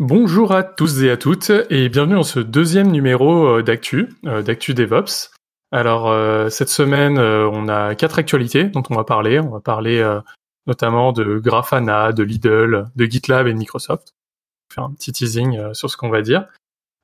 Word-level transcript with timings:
Bonjour 0.00 0.52
à 0.52 0.62
tous 0.62 1.02
et 1.02 1.10
à 1.10 1.18
toutes 1.18 1.52
et 1.68 1.90
bienvenue 1.90 2.14
dans 2.14 2.22
ce 2.22 2.40
deuxième 2.40 2.90
numéro 2.90 3.44
euh, 3.58 3.62
d'Actu, 3.62 4.08
euh, 4.24 4.40
d'Actu 4.40 4.72
DevOps. 4.72 5.30
Alors 5.72 6.08
euh, 6.08 6.48
cette 6.48 6.70
semaine, 6.70 7.18
on 7.18 7.68
a 7.68 7.94
quatre 7.94 8.18
actualités 8.18 8.64
dont 8.64 8.82
on 8.88 8.94
va 8.94 9.04
parler. 9.04 9.38
On 9.40 9.50
va 9.50 9.60
parler 9.60 10.02
notamment 10.66 11.12
de 11.12 11.38
Grafana, 11.38 12.12
de 12.12 12.22
Lidl, 12.22 12.86
de 12.96 13.04
GitLab 13.04 13.46
et 13.46 13.52
de 13.52 13.58
Microsoft. 13.58 14.14
Faire 14.72 14.84
un 14.84 14.92
petit 14.92 15.12
teasing 15.12 15.74
sur 15.74 15.90
ce 15.90 15.98
qu'on 15.98 16.08
va 16.08 16.22
dire. 16.22 16.46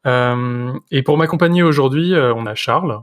et 0.06 1.02
pour 1.02 1.18
m'accompagner 1.18 1.62
aujourd'hui, 1.62 2.14
on 2.14 2.46
a 2.46 2.54
Charles. 2.54 3.02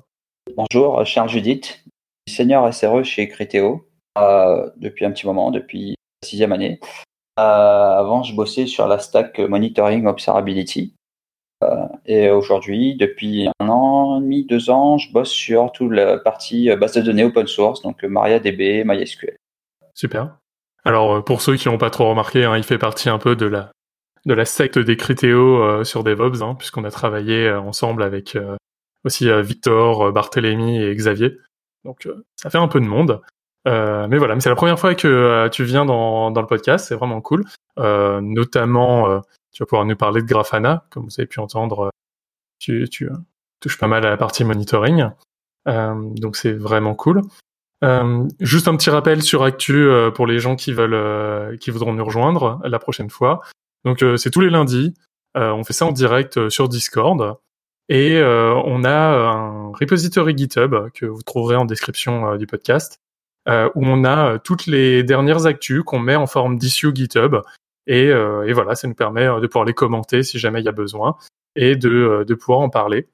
Bonjour, 0.58 1.06
Charles 1.06 1.30
Judith, 1.30 1.86
senior 2.28 2.74
SRE 2.74 3.04
chez 3.04 3.28
Criteo 3.28 3.88
depuis 4.18 5.06
un 5.06 5.12
petit 5.12 5.28
moment, 5.28 5.52
depuis 5.52 5.92
la 6.24 6.28
sixième 6.28 6.52
année. 6.52 6.80
Euh, 7.40 7.42
avant, 7.42 8.24
je 8.24 8.36
bossais 8.36 8.68
sur 8.68 8.88
la 8.88 9.00
stack 9.00 9.40
Monitoring 9.40 10.06
Observability. 10.06 10.94
Euh, 11.64 11.88
et 12.06 12.30
aujourd'hui, 12.30 12.96
depuis 12.96 13.48
un 13.60 13.70
an 13.70 14.20
et 14.20 14.22
demi, 14.22 14.46
deux 14.46 14.70
ans, 14.70 14.98
je 14.98 15.12
bosse 15.12 15.32
sur 15.32 15.72
toute 15.72 15.92
la 15.92 16.18
partie 16.18 16.70
euh, 16.70 16.76
base 16.76 16.94
de 16.94 17.02
données 17.02 17.24
open 17.24 17.48
source, 17.48 17.82
donc 17.82 18.04
MariaDB, 18.04 18.84
MySQL. 18.86 19.38
Super. 19.96 20.38
Alors, 20.86 21.24
pour 21.24 21.42
ceux 21.42 21.56
qui 21.56 21.70
n'ont 21.70 21.78
pas 21.78 21.90
trop 21.90 22.10
remarqué, 22.10 22.44
hein, 22.44 22.58
il 22.58 22.64
fait 22.64 22.78
partie 22.78 23.10
un 23.10 23.18
peu 23.18 23.36
de 23.36 23.46
la, 23.46 23.72
de 24.26 24.34
la 24.34 24.46
secte 24.46 24.78
des 24.78 24.98
Criteo 24.98 25.84
sur 25.84 26.04
DevOps, 26.04 26.42
hein, 26.44 26.56
puisqu'on 26.56 26.84
a 26.84 26.92
travaillé 26.92 27.50
ensemble 27.50 28.04
avec 28.04 28.38
aussi 29.06 29.28
Victor, 29.42 30.12
Barthélémy 30.12 30.84
et 30.84 30.94
Xavier. 30.94 31.38
Donc, 31.86 32.10
ça 32.36 32.50
fait 32.50 32.58
un 32.58 32.68
peu 32.68 32.82
de 32.82 32.86
monde. 32.86 33.22
Euh, 33.68 34.08
mais 34.08 34.18
voilà, 34.18 34.36
mais 34.36 34.42
c'est 34.42 34.50
la 34.50 34.56
première 34.56 34.80
fois 34.80 34.94
que 34.96 35.08
euh, 35.08 35.50
tu 35.50 35.64
viens 35.64 35.86
dans, 35.86 36.32
dans 36.32 36.42
le 36.42 36.48
podcast, 36.48 36.88
c'est 36.88 36.96
vraiment 36.96 37.22
cool. 37.22 37.46
Euh, 37.80 38.20
notamment, 38.22 39.22
tu 39.52 39.64
vas 39.64 39.66
pouvoir 39.66 39.86
nous 39.86 39.96
parler 39.96 40.22
de 40.22 40.28
Grafana, 40.28 40.86
comme 40.90 41.06
vous 41.06 41.16
avez 41.18 41.28
pu 41.28 41.40
entendre, 41.40 41.92
tu, 42.60 42.88
tu 42.90 43.10
touches 43.60 43.78
pas 43.78 43.88
mal 43.88 44.06
à 44.06 44.10
la 44.10 44.18
partie 44.18 44.44
monitoring, 44.44 45.10
donc 45.66 46.36
c'est 46.36 46.54
vraiment 46.54 46.96
cool. 46.96 47.22
juste 48.40 48.68
un 48.68 48.76
petit 48.76 48.90
rappel 48.90 49.22
sur 49.22 49.44
Actu 49.44 49.88
pour 50.14 50.28
les 50.28 50.40
gens 50.40 50.56
qui 50.56 50.74
veulent, 50.74 51.58
qui 51.60 51.72
voudront 51.72 51.94
nous 51.94 52.06
rejoindre 52.06 52.60
la 52.64 52.80
prochaine 52.80 53.10
fois. 53.10 53.42
Donc 53.86 54.04
c'est 54.18 54.30
tous 54.30 54.42
les 54.42 54.50
lundis, 54.50 54.94
on 55.36 55.64
fait 55.64 55.74
ça 55.74 55.86
en 55.86 55.92
direct 55.92 56.50
sur 56.50 56.68
Discord. 56.68 57.38
Et 57.90 58.22
on 58.22 58.84
a 58.84 58.92
un 58.92 59.72
repository 59.72 60.38
GitHub 60.38 60.90
que 60.94 61.06
vous 61.06 61.22
trouverez 61.22 61.56
en 61.56 61.66
description 61.66 62.36
du 62.36 62.48
podcast 62.48 63.00
euh, 63.50 63.70
où 63.76 63.86
on 63.86 64.06
a 64.06 64.34
euh, 64.34 64.38
toutes 64.38 64.68
les 64.68 65.04
dernières 65.04 65.46
actus 65.46 65.84
qu'on 65.84 66.00
met 66.00 66.16
en 66.16 66.28
forme 66.28 66.58
d'issue 66.58 66.92
GitHub. 66.94 67.36
Et, 67.88 68.08
euh, 68.08 68.50
voilà, 68.54 68.76
ça 68.76 68.88
nous 68.88 68.94
permet 68.94 69.26
de 69.26 69.48
pouvoir 69.48 69.66
les 69.66 69.74
commenter 69.74 70.24
si 70.24 70.40
jamais 70.40 70.62
il 70.62 70.66
y 70.66 70.70
a 70.70 70.74
besoin 70.74 71.18
et 71.56 71.76
de, 71.76 72.24
de 72.26 72.36
pouvoir 72.36 72.60
en 72.60 72.70
parler. 72.70 73.08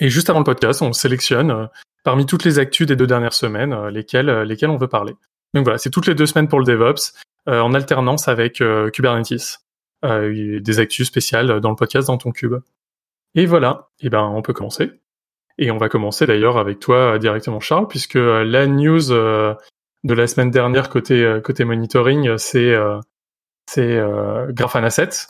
Et 0.00 0.08
juste 0.08 0.30
avant 0.30 0.40
le 0.40 0.44
podcast, 0.44 0.82
on 0.82 0.92
sélectionne 0.92 1.68
parmi 2.02 2.26
toutes 2.26 2.44
les 2.44 2.58
actus 2.58 2.86
des 2.86 2.96
deux 2.96 3.06
dernières 3.06 3.32
semaines 3.32 3.88
lesquelles, 3.88 4.42
lesquelles 4.42 4.70
on 4.70 4.76
veut 4.76 4.88
parler. 4.88 5.14
Donc 5.54 5.64
voilà, 5.64 5.78
c'est 5.78 5.90
toutes 5.90 6.06
les 6.06 6.14
deux 6.14 6.26
semaines 6.26 6.48
pour 6.48 6.58
le 6.58 6.64
DevOps, 6.64 7.12
en 7.46 7.74
alternance 7.74 8.28
avec 8.28 8.62
Kubernetes. 8.92 9.58
des 10.02 10.80
actus 10.80 11.06
spéciales 11.06 11.60
dans 11.60 11.70
le 11.70 11.76
podcast 11.76 12.08
dans 12.08 12.18
ton 12.18 12.32
cube. 12.32 12.56
Et 13.34 13.46
voilà, 13.46 13.90
et 14.00 14.10
ben 14.10 14.24
on 14.24 14.42
peut 14.42 14.52
commencer. 14.52 14.90
Et 15.58 15.70
on 15.70 15.76
va 15.76 15.88
commencer 15.88 16.26
d'ailleurs 16.26 16.58
avec 16.58 16.78
toi 16.78 17.18
directement, 17.18 17.60
Charles, 17.60 17.88
puisque 17.88 18.16
euh, 18.16 18.44
la 18.44 18.66
news 18.66 19.12
euh, 19.12 19.54
de 20.04 20.14
la 20.14 20.26
semaine 20.26 20.50
dernière 20.50 20.88
côté 20.88 21.22
euh, 21.22 21.40
côté 21.40 21.64
monitoring, 21.64 22.36
c'est 22.38 22.74
c'est 23.68 24.00
Grafana 24.48 24.90
7. 24.90 25.28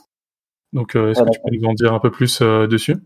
Donc, 0.73 0.95
est-ce 0.95 1.23
que 1.23 1.31
tu 1.31 1.41
peux 1.45 1.57
nous 1.57 1.69
en 1.69 1.75
dire 1.75 1.93
un 1.93 1.99
peu 1.99 2.11
plus 2.11 2.41
dessus? 2.41 2.97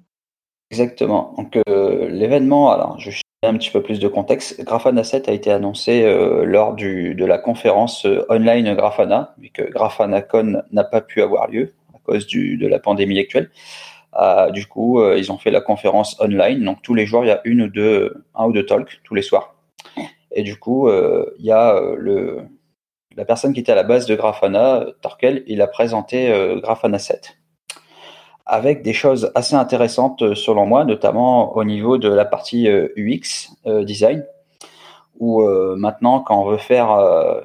Exactement. 0.70 1.34
Donc, 1.36 1.58
l'événement, 1.66 2.70
alors 2.70 3.00
je 3.00 3.10
vais 3.10 3.16
un 3.42 3.56
petit 3.56 3.70
peu 3.70 3.82
plus 3.82 3.98
de 3.98 4.06
contexte. 4.06 4.62
Grafana 4.62 5.02
7 5.02 5.28
a 5.28 5.32
été 5.32 5.50
annoncé 5.50 6.04
lors 6.44 6.74
du, 6.74 7.16
de 7.16 7.24
la 7.24 7.38
conférence 7.38 8.06
online 8.28 8.74
Grafana, 8.74 9.34
vu 9.38 9.48
que 9.48 9.62
GrafanaCon 9.62 10.62
n'a 10.70 10.84
pas 10.84 11.00
pu 11.00 11.20
avoir 11.20 11.48
lieu 11.48 11.72
à 11.94 11.98
cause 12.04 12.28
du, 12.28 12.56
de 12.56 12.68
la 12.68 12.78
pandémie 12.78 13.18
actuelle. 13.18 13.50
Euh, 14.16 14.50
du 14.50 14.66
coup, 14.66 15.00
euh, 15.00 15.18
ils 15.18 15.32
ont 15.32 15.38
fait 15.38 15.50
la 15.50 15.60
conférence 15.60 16.18
online. 16.20 16.64
Donc 16.64 16.82
tous 16.82 16.94
les 16.94 17.06
jours, 17.06 17.24
il 17.24 17.28
y 17.28 17.32
a 17.32 17.40
une 17.44 17.62
ou 17.62 17.68
deux, 17.68 18.24
un 18.34 18.46
ou 18.46 18.52
deux 18.52 18.66
talks 18.66 19.00
tous 19.04 19.14
les 19.14 19.22
soirs. 19.22 19.54
Et 20.32 20.42
du 20.42 20.56
coup, 20.56 20.88
euh, 20.88 21.34
il 21.38 21.46
y 21.46 21.52
a 21.52 21.80
le, 21.96 22.42
la 23.16 23.24
personne 23.24 23.52
qui 23.52 23.60
était 23.60 23.72
à 23.72 23.76
la 23.76 23.82
base 23.82 24.06
de 24.06 24.14
Grafana, 24.14 24.86
Torkel, 25.00 25.44
il 25.46 25.62
a 25.62 25.66
présenté 25.66 26.32
Grafana 26.62 26.98
7 26.98 27.38
avec 28.46 28.82
des 28.82 28.92
choses 28.92 29.32
assez 29.34 29.54
intéressantes 29.54 30.34
selon 30.34 30.66
moi, 30.66 30.84
notamment 30.84 31.56
au 31.56 31.64
niveau 31.64 31.96
de 31.96 32.08
la 32.08 32.26
partie 32.26 32.68
UX 32.68 33.54
design, 33.64 34.26
où 35.18 35.42
maintenant 35.76 36.20
quand 36.20 36.42
on 36.42 36.50
veut 36.50 36.58
faire 36.58 37.44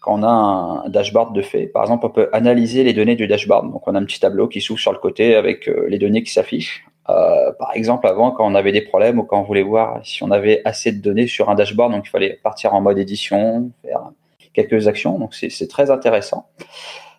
quand 0.00 0.20
on 0.20 0.22
a 0.22 0.28
un 0.28 0.88
dashboard 0.88 1.34
de 1.34 1.42
fait. 1.42 1.66
Par 1.66 1.82
exemple, 1.82 2.06
on 2.06 2.10
peut 2.10 2.28
analyser 2.32 2.84
les 2.84 2.92
données 2.92 3.16
du 3.16 3.26
dashboard. 3.26 3.70
Donc, 3.72 3.86
on 3.86 3.94
a 3.94 3.98
un 3.98 4.04
petit 4.04 4.20
tableau 4.20 4.48
qui 4.48 4.60
s'ouvre 4.60 4.80
sur 4.80 4.92
le 4.92 4.98
côté 4.98 5.34
avec 5.34 5.68
euh, 5.68 5.86
les 5.88 5.98
données 5.98 6.22
qui 6.22 6.32
s'affichent. 6.32 6.86
Euh, 7.08 7.52
par 7.58 7.72
exemple, 7.74 8.06
avant, 8.06 8.30
quand 8.30 8.46
on 8.46 8.54
avait 8.54 8.72
des 8.72 8.82
problèmes 8.82 9.18
ou 9.18 9.24
quand 9.24 9.40
on 9.40 9.44
voulait 9.44 9.62
voir 9.62 10.00
si 10.04 10.22
on 10.22 10.30
avait 10.30 10.60
assez 10.64 10.92
de 10.92 11.00
données 11.00 11.26
sur 11.26 11.48
un 11.48 11.54
dashboard, 11.54 11.92
donc 11.92 12.06
il 12.06 12.10
fallait 12.10 12.38
partir 12.42 12.74
en 12.74 12.80
mode 12.80 12.98
édition, 12.98 13.70
faire 13.82 14.10
quelques 14.52 14.86
actions. 14.88 15.18
Donc, 15.18 15.34
c'est 15.34 15.68
très 15.68 15.90
intéressant. 15.90 16.46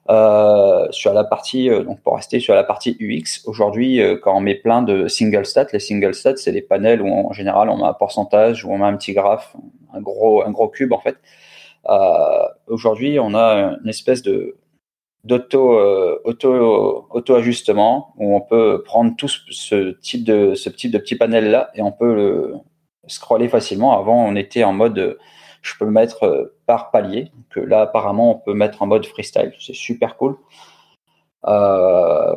Euh, 0.10 0.88
sur 0.90 1.14
la 1.14 1.24
partie, 1.24 1.70
donc 1.70 2.02
pour 2.02 2.16
rester 2.16 2.40
sur 2.40 2.56
la 2.56 2.64
partie 2.64 2.98
UX, 3.00 3.44
aujourd'hui, 3.46 4.02
quand 4.24 4.36
on 4.36 4.40
met 4.42 4.56
plein 4.56 4.82
de 4.82 5.08
single 5.08 5.46
stats, 5.46 5.68
les 5.74 5.80
single 5.80 6.16
stats, 6.16 6.38
c'est 6.38 6.52
des 6.52 6.64
panels 6.64 7.02
où 7.02 7.12
en 7.12 7.34
général 7.34 7.70
on 7.70 7.78
met 7.78 7.84
un 7.84 7.94
pourcentage, 7.94 8.66
où 8.66 8.72
on 8.72 8.80
met 8.80 8.86
un 8.86 8.96
petit 8.96 9.14
graphe, 9.14 9.56
un 9.94 10.02
gros, 10.02 10.44
un 10.44 10.52
gros 10.52 10.68
cube 10.68 10.94
en 10.94 11.00
fait. 11.00 11.18
Euh, 11.90 12.48
aujourd'hui, 12.68 13.20
on 13.20 13.34
a 13.36 13.78
une 13.82 13.90
espèce 13.90 14.22
de 14.22 14.56
d'auto 15.26 15.74
euh, 15.74 16.22
auto 16.24 17.08
auto 17.10 17.36
ajustement 17.36 18.14
où 18.18 18.36
on 18.36 18.42
peut 18.42 18.84
prendre 18.86 19.16
tout 19.18 19.28
ce 19.28 19.92
type 20.00 20.24
de 20.24 20.56
ce 20.56 20.70
type 20.70 20.92
de 20.92 20.98
petit 20.98 21.18
panel 21.18 21.52
là 21.52 21.72
et 21.76 21.82
on 21.82 21.92
peut 21.92 22.16
le 22.16 22.54
scroller 23.08 23.50
facilement. 23.50 24.00
Avant, 24.00 24.26
on 24.26 24.36
était 24.36 24.64
en 24.64 24.74
mode 24.74 25.18
je 25.62 25.74
peux 25.78 25.86
mettre 25.90 26.24
euh, 26.24 26.58
par 26.66 26.92
palier. 26.92 27.32
Que 27.50 27.60
là, 27.60 27.82
apparemment, 27.82 28.32
on 28.32 28.40
peut 28.40 28.54
mettre 28.54 28.82
en 28.82 28.88
mode 28.88 29.06
freestyle. 29.06 29.54
C'est 29.60 29.76
super 29.76 30.18
cool. 30.18 30.38
Euh, 31.48 32.36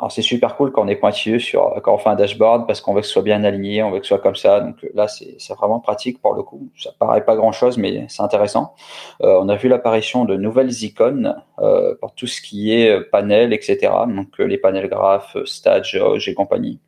alors 0.00 0.10
c'est 0.10 0.22
super 0.22 0.56
cool 0.56 0.72
quand 0.72 0.82
on 0.82 0.88
est 0.88 0.96
pointilleux 0.96 1.38
sur 1.38 1.74
quand 1.82 1.94
on 1.94 1.98
fait 1.98 2.08
un 2.08 2.14
dashboard 2.14 2.66
parce 2.66 2.80
qu'on 2.80 2.94
veut 2.94 3.02
que 3.02 3.06
ce 3.06 3.12
soit 3.12 3.22
bien 3.22 3.44
aligné, 3.44 3.82
on 3.82 3.90
veut 3.90 3.98
que 3.98 4.06
ce 4.06 4.14
soit 4.14 4.22
comme 4.22 4.34
ça. 4.34 4.60
Donc 4.60 4.76
là 4.94 5.08
c'est 5.08 5.36
vraiment 5.54 5.78
pratique 5.78 6.22
pour 6.22 6.32
le 6.32 6.42
coup. 6.42 6.70
Ça 6.78 6.90
paraît 6.98 7.22
pas 7.22 7.36
grand 7.36 7.52
chose 7.52 7.76
mais 7.76 8.06
c'est 8.08 8.22
intéressant. 8.22 8.74
Euh, 9.22 9.38
on 9.42 9.48
a 9.50 9.56
vu 9.56 9.68
l'apparition 9.68 10.24
de 10.24 10.36
nouvelles 10.36 10.72
icônes 10.84 11.36
euh, 11.58 11.94
pour 12.00 12.14
tout 12.14 12.26
ce 12.26 12.40
qui 12.40 12.72
est 12.72 12.88
euh, 12.88 13.06
panel, 13.12 13.52
etc. 13.52 13.92
Donc 14.08 14.40
euh, 14.40 14.44
les 14.44 14.56
panels 14.56 14.88
graphes, 14.88 15.36
stats, 15.44 15.82
Geoge 15.82 16.26
et 16.30 16.34
compagnie. 16.34 16.80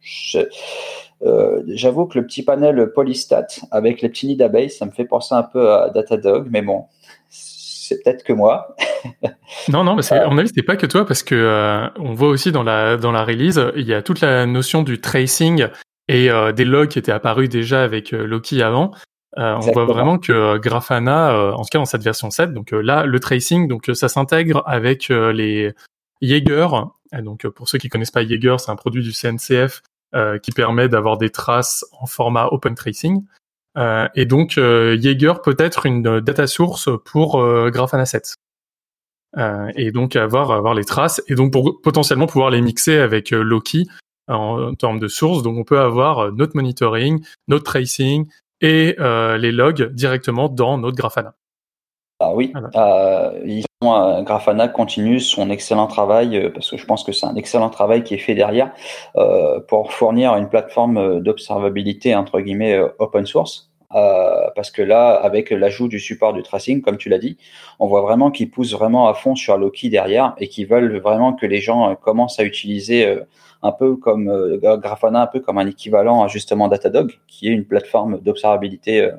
J'avoue 1.67 2.07
que 2.07 2.19
le 2.19 2.27
petit 2.27 2.43
panel 2.43 2.93
Polystat 2.95 3.47
avec 3.71 4.01
les 4.01 4.09
petits 4.09 4.27
nids 4.27 4.37
d'abeilles, 4.37 4.71
ça 4.71 4.87
me 4.87 4.91
fait 4.91 5.05
penser 5.05 5.35
un 5.35 5.43
peu 5.43 5.71
à 5.71 5.91
Datadog, 5.91 6.49
mais 6.51 6.63
bon, 6.63 6.87
c'est 7.93 8.03
peut-être 8.03 8.25
que 8.25 8.33
moi. 8.33 8.75
non, 9.69 9.85
non, 9.85 9.95
mais 9.95 10.03
c'est, 10.03 10.19
à 10.19 10.29
mon 10.29 10.39
avis, 10.39 10.49
c'était 10.49 10.63
pas 10.63 10.77
que 10.77 10.87
toi 10.87 11.07
parce 11.07 11.23
que 11.23 11.35
euh, 11.35 11.89
on 11.97 12.15
voit 12.15 12.29
aussi 12.29 12.53
dans 12.53 12.63
la 12.63 12.97
dans 12.97 13.13
la 13.13 13.25
release, 13.25 13.61
il 13.77 13.87
y 13.87 13.95
a 13.95 14.03
toute 14.03 14.21
la 14.21 14.47
notion 14.47 14.83
du 14.83 15.01
tracing 15.01 15.67
et 16.09 16.31
euh, 16.31 16.53
des 16.53 16.65
logs 16.65 16.89
qui 16.89 16.99
étaient 16.99 17.13
apparus 17.13 17.49
déjà 17.49 17.83
avec 17.83 18.13
euh, 18.13 18.27
Loki 18.27 18.63
avant. 18.63 18.93
on 19.37 19.59
voit 19.61 19.85
vraiment 19.85 20.19
que 20.19 20.59
Grafana, 20.59 21.55
en 21.55 21.63
tout 21.63 21.69
cas 21.71 21.79
dans 21.79 21.85
cette 21.85 22.03
version 22.03 22.31
7, 22.31 22.53
donc 22.53 22.73
là 22.73 23.07
le 23.07 23.21
tracing, 23.21 23.69
donc 23.69 23.91
ça 23.95 24.09
s'intègre 24.09 24.63
avec 24.67 25.09
les 25.09 25.73
Jaeger. 26.21 26.69
Donc 27.23 27.47
pour 27.49 27.69
ceux 27.69 27.79
qui 27.79 27.89
connaissent 27.89 28.11
pas 28.11 28.27
Jaeger, 28.27 28.61
c'est 28.61 28.71
un 28.71 28.77
produit 28.77 29.03
du 29.03 29.13
CNCF 29.13 29.81
qui 30.43 30.53
permet 30.53 30.89
d'avoir 30.89 31.17
des 31.17 31.31
traces 31.31 31.87
en 31.99 32.07
format 32.07 32.49
open 32.49 32.75
tracing. 32.75 33.25
Euh, 33.79 34.09
et 34.15 34.27
donc 34.27 34.59
euh, 34.59 34.99
Jaeger 35.01 35.41
peut 35.43 35.57
être 35.59 35.87
une 35.87 36.21
data 36.21 36.47
source 36.47 36.91
pour 37.05 37.41
euh, 37.41 37.71
Grafana 37.71 38.05
7. 38.05 38.37
et 39.77 39.93
donc 39.93 40.15
avoir 40.15 40.51
avoir 40.51 40.75
les 40.75 40.85
traces 40.85 41.23
et 41.29 41.35
donc 41.35 41.53
pour 41.53 41.81
potentiellement 41.81 42.27
pouvoir 42.27 42.51
les 42.51 42.61
mixer 42.61 42.99
avec 42.99 43.31
Loki 43.31 43.87
en, 44.29 44.75
termes 44.75 45.01
de 45.01 45.09
sources. 45.09 45.43
Donc 45.43 45.57
on 45.57 45.65
peut 45.65 45.81
avoir 45.81 46.33
notre 46.33 46.55
monitoring, 46.55 47.25
notre 47.49 47.65
tracing 47.65 48.29
et 48.61 48.97
les 48.99 49.53
logs 49.53 49.91
directement 49.93 50.49
dans 50.49 50.79
notre 50.79 50.97
Grafana. 50.97 51.35
Ah 52.25 52.33
oui, 52.35 52.53
euh, 52.77 53.65
Grafana 53.83 54.69
continue 54.69 55.21
son 55.21 55.51
excellent 55.51 55.87
travail 55.87 56.51
parce 56.53 56.71
que 56.71 56.77
je 56.77 56.87
pense 56.87 57.05
que 57.05 57.13
c'est 57.13 57.27
un 57.27 57.37
excellent 57.37 57.71
travail 57.71 58.03
qui 58.05 58.15
est 58.15 58.19
fait 58.19 58.35
derrière 58.35 58.73
pour 59.69 59.93
fournir 59.93 60.37
une 60.37 60.49
plateforme 60.49 61.21
d'observabilité 61.21 62.15
entre 62.15 62.41
guillemets 62.41 62.81
open 62.99 63.27
source 63.27 63.71
parce 63.91 64.71
que 64.71 64.83
là, 64.83 65.11
avec 65.11 65.51
l'ajout 65.51 65.89
du 65.89 66.01
support 66.01 66.33
du 66.33 66.43
tracing, 66.43 66.81
comme 66.81 66.97
tu 66.97 67.09
l'as 67.09 67.19
dit, 67.19 67.37
on 67.79 67.87
voit 67.87 68.01
vraiment 68.01 68.31
qu'ils 68.31 68.51
poussent 68.51 68.73
vraiment 68.73 69.09
à 69.09 69.15
fond 69.15 69.35
sur 69.35 69.59
Loki 69.59 69.91
derrière 69.91 70.35
et 70.39 70.49
qu'ils 70.49 70.67
veulent 70.67 70.99
vraiment 70.99 71.35
que 71.35 71.47
les 71.47 71.61
gens 71.61 71.95
commencent 71.97 72.41
à 72.41 72.45
utiliser 72.45 73.19
un 73.63 73.73
peu 73.73 73.97
comme 73.97 74.59
Grafana, 74.61 75.23
un 75.23 75.27
peu 75.27 75.41
comme 75.41 75.59
un 75.59 75.67
équivalent 75.67 76.27
justement 76.29 76.69
Datadog, 76.69 77.13
qui 77.29 77.49
est 77.49 77.53
une 77.53 77.67
plateforme 77.67 78.19
d'observabilité 78.21 79.11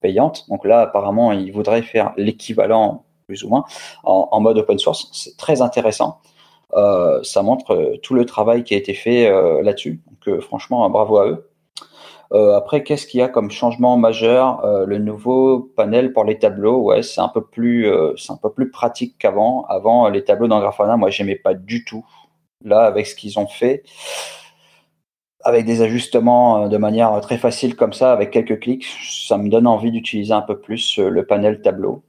payante. 0.00 0.44
Donc 0.48 0.64
là, 0.64 0.80
apparemment, 0.82 1.32
ils 1.32 1.50
voudraient 1.50 1.82
faire 1.82 2.12
l'équivalent 2.16 3.04
plus 3.28 3.44
ou 3.44 3.48
moins 3.48 3.64
en 4.02 4.40
mode 4.40 4.58
open 4.58 4.78
source. 4.78 5.08
C'est 5.12 5.36
très 5.36 5.62
intéressant. 5.62 6.20
Euh, 6.74 7.22
ça 7.22 7.42
montre 7.42 7.72
euh, 7.72 7.96
tout 8.02 8.14
le 8.14 8.26
travail 8.26 8.62
qui 8.62 8.74
a 8.74 8.76
été 8.76 8.92
fait 8.94 9.26
euh, 9.26 9.62
là-dessus. 9.62 10.02
Donc 10.06 10.40
franchement, 10.40 10.88
bravo 10.90 11.18
à 11.18 11.28
eux. 11.28 11.50
après, 12.54 12.82
qu'est-ce 12.82 13.06
qu'il 13.06 13.20
y 13.20 13.22
a 13.22 13.28
comme 13.28 13.50
changement 13.50 13.96
majeur 13.96 14.60
Le 14.86 14.98
nouveau 14.98 15.60
panel 15.60 16.12
pour 16.12 16.24
les 16.24 16.38
tableaux, 16.38 16.78
ouais, 16.82 17.02
c'est 17.02 17.20
un 17.20 17.28
peu 17.28 17.42
plus, 17.42 17.90
c'est 18.16 18.32
un 18.32 18.36
peu 18.36 18.52
plus 18.52 18.70
pratique 18.70 19.16
qu'avant. 19.18 19.64
Avant, 19.68 20.08
les 20.08 20.24
tableaux 20.24 20.48
dans 20.48 20.60
Grafana, 20.60 20.96
moi, 20.96 21.10
j'aimais 21.10 21.36
pas 21.36 21.54
du 21.54 21.84
tout. 21.84 22.04
Là, 22.64 22.82
avec 22.82 23.06
ce 23.06 23.14
qu'ils 23.14 23.38
ont 23.38 23.46
fait, 23.46 23.84
avec 25.42 25.64
des 25.64 25.80
ajustements 25.82 26.68
de 26.68 26.76
manière 26.76 27.18
très 27.22 27.38
facile 27.38 27.76
comme 27.76 27.92
ça, 27.92 28.12
avec 28.12 28.30
quelques 28.30 28.60
clics, 28.60 28.86
ça 29.08 29.38
me 29.38 29.48
donne 29.48 29.66
envie 29.66 29.92
d'utiliser 29.92 30.34
un 30.34 30.42
peu 30.42 30.60
plus 30.60 30.98
le 30.98 31.24
panel 31.24 31.62
tableau, 31.62 32.02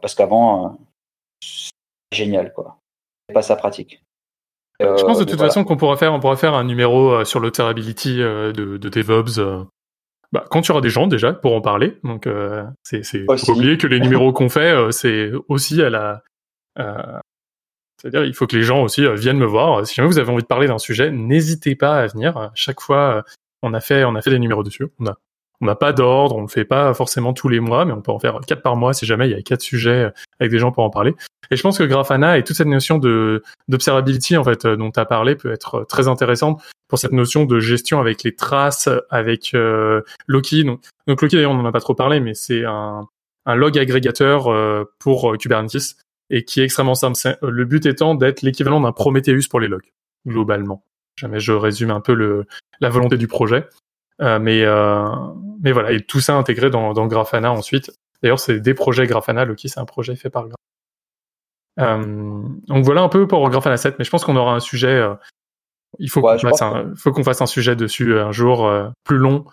parce 0.00 0.14
qu'avant, 0.14 0.78
c'est 1.40 1.70
génial, 2.12 2.52
quoi 2.52 2.78
pas 3.32 3.42
sa 3.42 3.56
pratique. 3.56 4.02
je 4.80 4.86
pense 4.86 5.18
de 5.18 5.22
euh, 5.22 5.26
toute 5.26 5.38
façon 5.38 5.64
qu'on 5.64 5.76
pourra 5.76 5.96
faire, 5.96 6.12
on 6.12 6.20
pourra 6.20 6.36
faire 6.36 6.54
un 6.54 6.64
numéro 6.64 7.12
euh, 7.12 7.24
sur 7.24 7.40
l'observability 7.40 8.22
euh, 8.22 8.52
de, 8.52 8.76
de 8.76 8.88
DevOps. 8.88 9.66
Bah, 10.32 10.44
quand 10.50 10.60
tu 10.60 10.72
auras 10.72 10.82
des 10.82 10.90
gens 10.90 11.06
déjà 11.06 11.32
pour 11.32 11.54
en 11.54 11.62
parler. 11.62 11.98
Donc 12.04 12.28
c'est 12.82 13.02
c'est 13.02 13.24
oublier 13.50 13.78
que 13.78 13.86
les 13.86 14.00
numéros 14.00 14.32
qu'on 14.32 14.48
fait, 14.48 14.92
c'est 14.92 15.30
aussi 15.48 15.82
à 15.82 15.90
la 15.90 16.22
c'est-à-dire, 18.00 18.24
il 18.24 18.32
faut 18.32 18.46
que 18.46 18.54
les 18.54 18.62
gens 18.62 18.84
aussi 18.84 19.04
viennent 19.16 19.38
me 19.38 19.46
voir. 19.46 19.84
Si 19.84 19.94
jamais 19.96 20.06
vous 20.06 20.20
avez 20.20 20.30
envie 20.30 20.42
de 20.42 20.46
parler 20.46 20.68
d'un 20.68 20.78
sujet, 20.78 21.10
n'hésitez 21.10 21.74
pas 21.74 21.96
à 21.96 22.06
venir. 22.06 22.52
Chaque 22.54 22.80
fois, 22.80 23.24
on 23.62 23.74
a 23.74 23.80
fait, 23.80 24.04
on 24.04 24.14
a 24.14 24.22
fait 24.22 24.30
des 24.30 24.38
numéros 24.38 24.62
dessus. 24.62 24.86
On 25.00 25.06
a, 25.06 25.16
on 25.60 25.66
n'a 25.66 25.74
pas 25.74 25.92
d'ordre, 25.92 26.36
on 26.36 26.38
ne 26.38 26.46
le 26.46 26.50
fait 26.50 26.64
pas 26.64 26.94
forcément 26.94 27.32
tous 27.32 27.48
les 27.48 27.60
mois, 27.60 27.84
mais 27.84 27.92
on 27.92 28.00
peut 28.00 28.12
en 28.12 28.18
faire 28.18 28.38
quatre 28.46 28.62
par 28.62 28.76
mois 28.76 28.92
si 28.92 29.06
jamais 29.06 29.28
il 29.28 29.32
y 29.32 29.38
a 29.38 29.42
quatre 29.42 29.62
sujets 29.62 30.12
avec 30.38 30.52
des 30.52 30.58
gens 30.58 30.72
pour 30.72 30.84
en 30.84 30.90
parler. 30.90 31.14
Et 31.50 31.56
je 31.56 31.62
pense 31.62 31.78
que 31.78 31.84
Grafana 31.84 32.38
et 32.38 32.44
toute 32.44 32.56
cette 32.56 32.68
notion 32.68 32.98
de 32.98 33.42
d'observability 33.68 34.36
en 34.36 34.44
fait 34.44 34.64
euh, 34.64 34.76
dont 34.76 34.90
tu 34.90 35.00
as 35.00 35.06
parlé 35.06 35.34
peut 35.34 35.50
être 35.50 35.84
très 35.88 36.06
intéressante 36.08 36.62
pour 36.88 36.98
cette 36.98 37.12
notion 37.12 37.44
de 37.44 37.58
gestion 37.58 38.00
avec 38.00 38.22
les 38.22 38.34
traces, 38.34 38.88
avec 39.10 39.52
euh, 39.54 40.02
Loki. 40.26 40.64
Donc, 40.64 40.80
Loki 41.22 41.36
d'ailleurs 41.36 41.52
on 41.52 41.56
n'en 41.56 41.66
a 41.66 41.72
pas 41.72 41.80
trop 41.80 41.94
parlé, 41.94 42.20
mais 42.20 42.34
c'est 42.34 42.64
un, 42.64 43.08
un 43.46 43.54
log 43.54 43.78
agrégateur 43.78 44.48
euh, 44.48 44.84
pour 44.98 45.36
Kubernetes 45.38 45.96
et 46.30 46.44
qui 46.44 46.60
est 46.60 46.64
extrêmement 46.64 46.94
simple. 46.94 47.16
Le 47.42 47.64
but 47.64 47.86
étant 47.86 48.14
d'être 48.14 48.42
l'équivalent 48.42 48.80
d'un 48.80 48.92
Prometheus 48.92 49.48
pour 49.48 49.60
les 49.60 49.68
logs 49.68 49.90
globalement. 50.26 50.84
Jamais 51.16 51.40
je 51.40 51.52
résume 51.52 51.90
un 51.90 52.00
peu 52.00 52.12
le, 52.14 52.46
la 52.80 52.90
volonté 52.90 53.16
du 53.16 53.26
projet. 53.26 53.66
Euh, 54.20 54.38
mais 54.38 54.62
euh, 54.62 55.08
mais 55.60 55.72
voilà 55.72 55.92
et 55.92 56.00
tout 56.00 56.20
ça 56.20 56.36
intégré 56.36 56.70
dans, 56.70 56.92
dans 56.92 57.06
Grafana 57.06 57.52
ensuite. 57.52 57.90
D'ailleurs 58.22 58.40
c'est 58.40 58.60
des 58.60 58.74
projets 58.74 59.06
Grafana. 59.06 59.44
Loki 59.44 59.68
c'est 59.68 59.80
un 59.80 59.84
projet 59.84 60.16
fait 60.16 60.30
par 60.30 60.48
Grafana. 60.48 60.56
Euh, 61.80 62.42
donc 62.66 62.84
voilà 62.84 63.02
un 63.02 63.08
peu 63.08 63.28
pour 63.28 63.48
Grafana 63.50 63.76
7, 63.76 63.98
mais 63.98 64.04
je 64.04 64.10
pense 64.10 64.24
qu'on 64.24 64.36
aura 64.36 64.54
un 64.54 64.60
sujet. 64.60 64.88
Euh, 64.88 65.14
il 65.98 66.10
faut 66.10 66.20
qu'on 66.20 66.38
fasse, 66.38 66.62
un, 66.62 66.94
fasse 67.24 67.44
sujet 67.46 67.74
dessus 67.74 68.18
un 68.18 68.30
jour 68.30 68.70
plus 69.04 69.16
long 69.16 69.46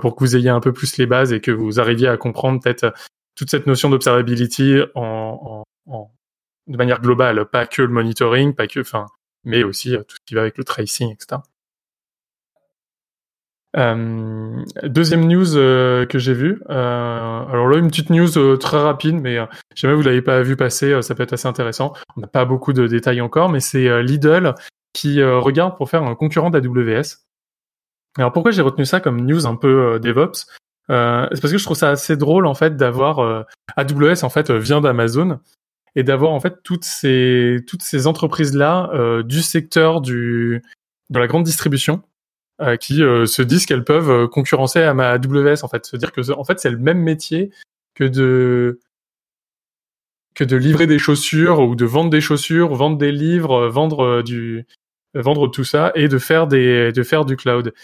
pour 0.00 0.14
que 0.14 0.20
vous 0.20 0.36
ayez 0.36 0.48
un 0.48 0.60
peu 0.60 0.72
plus 0.72 0.98
les 0.98 1.06
bases 1.06 1.32
et 1.32 1.40
que 1.40 1.50
vous 1.50 1.80
arriviez 1.80 2.06
à 2.06 2.16
comprendre 2.16 2.60
peut-être 2.62 2.94
toute 3.34 3.50
cette 3.50 3.66
notion 3.66 3.90
d'observability 3.90 4.82
en, 4.94 5.64
en, 5.86 5.92
en, 5.92 6.10
de 6.68 6.76
manière 6.76 7.00
globale, 7.00 7.44
pas 7.46 7.66
que 7.66 7.82
le 7.82 7.88
monitoring, 7.88 8.54
pas 8.54 8.68
que, 8.68 8.80
enfin, 8.80 9.06
mais 9.44 9.64
aussi 9.64 9.96
tout 10.06 10.16
ce 10.16 10.26
qui 10.26 10.34
va 10.34 10.42
avec 10.42 10.58
le 10.58 10.64
tracing, 10.64 11.12
etc. 11.12 11.40
Euh, 13.76 14.64
deuxième 14.82 15.26
news 15.26 15.56
euh, 15.56 16.04
que 16.06 16.18
j'ai 16.18 16.34
vue. 16.34 16.60
Euh, 16.70 17.44
alors 17.46 17.68
là, 17.68 17.78
une 17.78 17.88
petite 17.88 18.10
news 18.10 18.56
très 18.56 18.78
rapide, 18.78 19.16
mais 19.16 19.38
si 19.74 19.82
jamais 19.82 19.94
vous 19.94 20.02
l'avez 20.02 20.22
pas 20.22 20.42
vu 20.42 20.56
passer, 20.56 21.00
ça 21.02 21.14
peut 21.14 21.22
être 21.22 21.32
assez 21.32 21.48
intéressant. 21.48 21.92
On 22.16 22.20
n'a 22.20 22.26
pas 22.26 22.44
beaucoup 22.44 22.72
de 22.72 22.86
détails 22.86 23.20
encore, 23.20 23.48
mais 23.48 23.60
c'est 23.60 24.02
Lidl 24.02 24.54
qui 24.92 25.22
regarde 25.22 25.76
pour 25.76 25.88
faire 25.88 26.02
un 26.02 26.14
concurrent 26.14 26.50
d'AWS. 26.50 27.18
Alors 28.18 28.32
pourquoi 28.32 28.50
j'ai 28.50 28.62
retenu 28.62 28.84
ça 28.84 28.98
comme 28.98 29.20
news 29.20 29.46
un 29.46 29.54
peu 29.54 30.00
DevOps 30.00 30.46
C'est 30.88 31.40
parce 31.40 31.52
que 31.52 31.58
je 31.58 31.64
trouve 31.64 31.76
ça 31.76 31.90
assez 31.90 32.16
drôle 32.16 32.46
en 32.46 32.54
fait 32.54 32.76
d'avoir 32.76 33.46
AWS 33.76 34.24
en 34.24 34.30
fait 34.30 34.50
vient 34.50 34.80
d'Amazon 34.80 35.38
et 35.94 36.02
d'avoir 36.02 36.32
en 36.32 36.40
fait 36.40 36.62
toutes 36.64 36.84
ces 36.84 37.58
toutes 37.68 37.82
ces 37.82 38.08
entreprises 38.08 38.56
là 38.56 39.22
du 39.22 39.42
secteur 39.42 40.00
du 40.00 40.60
de 41.10 41.18
la 41.20 41.28
grande 41.28 41.44
distribution 41.44 42.02
qui 42.76 43.02
euh, 43.02 43.26
se 43.26 43.42
disent 43.42 43.66
qu'elles 43.66 43.84
peuvent 43.84 44.10
euh, 44.10 44.28
concurrencer 44.28 44.82
à 44.82 44.94
ma 44.94 45.10
AWS 45.10 45.62
en 45.62 45.68
fait, 45.68 45.86
se 45.86 45.96
dire 45.96 46.12
que 46.12 46.30
en 46.32 46.44
fait 46.44 46.60
c'est 46.60 46.70
le 46.70 46.78
même 46.78 46.98
métier 47.00 47.50
que 47.94 48.04
de 48.04 48.80
que 50.34 50.44
de 50.44 50.56
livrer 50.56 50.86
des 50.86 50.98
chaussures 50.98 51.60
ou 51.60 51.74
de 51.74 51.84
vendre 51.84 52.10
des 52.10 52.20
chaussures, 52.20 52.74
vendre 52.74 52.98
des 52.98 53.12
livres, 53.12 53.68
vendre 53.68 54.22
du 54.22 54.66
vendre 55.14 55.48
tout 55.48 55.64
ça 55.64 55.92
et 55.94 56.08
de 56.08 56.18
faire 56.18 56.46
des 56.46 56.92
de 56.92 57.02
faire 57.02 57.24
du 57.24 57.36
cloud. 57.36 57.74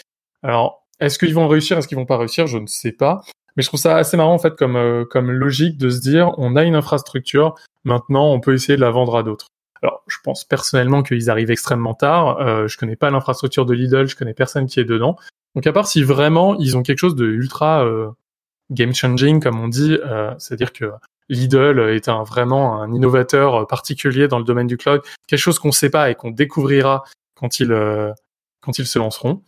Alors, 0.42 0.86
est-ce 1.00 1.18
qu'ils 1.18 1.34
vont 1.34 1.48
réussir, 1.48 1.78
est-ce 1.78 1.88
qu'ils 1.88 1.98
vont 1.98 2.06
pas 2.06 2.18
réussir, 2.18 2.46
je 2.46 2.58
ne 2.58 2.66
sais 2.66 2.92
pas. 2.92 3.22
Mais 3.56 3.62
je 3.62 3.68
trouve 3.68 3.80
ça 3.80 3.96
assez 3.96 4.16
marrant 4.16 4.34
en 4.34 4.38
fait 4.38 4.54
comme 4.56 5.06
comme 5.10 5.30
logique 5.30 5.78
de 5.78 5.90
se 5.90 6.00
dire 6.00 6.32
on 6.38 6.56
a 6.56 6.64
une 6.64 6.76
infrastructure, 6.76 7.54
maintenant 7.84 8.30
on 8.32 8.40
peut 8.40 8.54
essayer 8.54 8.76
de 8.76 8.82
la 8.82 8.90
vendre 8.90 9.16
à 9.16 9.22
d'autres. 9.22 9.46
Alors, 9.82 10.02
je 10.06 10.16
pense 10.24 10.44
personnellement 10.44 11.02
qu'ils 11.02 11.30
arrivent 11.30 11.50
extrêmement 11.50 11.94
tard. 11.94 12.40
Euh, 12.40 12.66
je 12.68 12.78
connais 12.78 12.96
pas 12.96 13.10
l'infrastructure 13.10 13.66
de 13.66 13.74
Lidl, 13.74 14.06
je 14.06 14.16
connais 14.16 14.34
personne 14.34 14.66
qui 14.66 14.80
est 14.80 14.84
dedans. 14.84 15.16
Donc, 15.54 15.66
à 15.66 15.72
part 15.72 15.86
si 15.86 16.02
vraiment 16.02 16.54
ils 16.56 16.76
ont 16.76 16.82
quelque 16.82 16.98
chose 16.98 17.16
de 17.16 17.26
ultra 17.26 17.84
euh, 17.84 18.10
game 18.70 18.94
changing, 18.94 19.42
comme 19.42 19.60
on 19.60 19.68
dit, 19.68 19.98
euh, 20.04 20.34
c'est-à-dire 20.38 20.72
que 20.72 20.92
Lidl 21.28 21.80
est 21.90 22.08
un 22.08 22.22
vraiment 22.22 22.80
un 22.80 22.92
innovateur 22.92 23.66
particulier 23.66 24.28
dans 24.28 24.38
le 24.38 24.44
domaine 24.44 24.66
du 24.66 24.76
cloud, 24.76 25.02
quelque 25.26 25.40
chose 25.40 25.58
qu'on 25.58 25.68
ne 25.68 25.72
sait 25.72 25.90
pas 25.90 26.10
et 26.10 26.14
qu'on 26.14 26.30
découvrira 26.30 27.04
quand 27.34 27.60
ils 27.60 27.72
euh, 27.72 28.12
quand 28.60 28.78
ils 28.78 28.86
se 28.86 28.98
lanceront. 28.98 29.42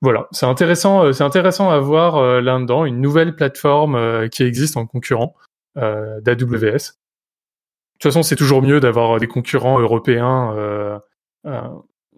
Voilà, 0.00 0.26
c'est 0.32 0.46
intéressant, 0.46 1.04
euh, 1.04 1.12
c'est 1.12 1.24
intéressant 1.24 1.70
à 1.70 1.78
voir 1.78 2.42
là-dedans 2.42 2.84
une 2.84 3.00
nouvelle 3.00 3.34
plateforme 3.36 4.28
qui 4.30 4.42
existe 4.42 4.76
en 4.76 4.86
concurrent 4.86 5.34
d'AWS 5.76 6.94
toute 8.02 8.12
façon, 8.12 8.22
c'est 8.24 8.36
toujours 8.36 8.62
mieux 8.62 8.80
d'avoir 8.80 9.20
des 9.20 9.28
concurrents 9.28 9.78
européens 9.78 10.52
euh, 10.56 10.98
euh, 11.46 11.60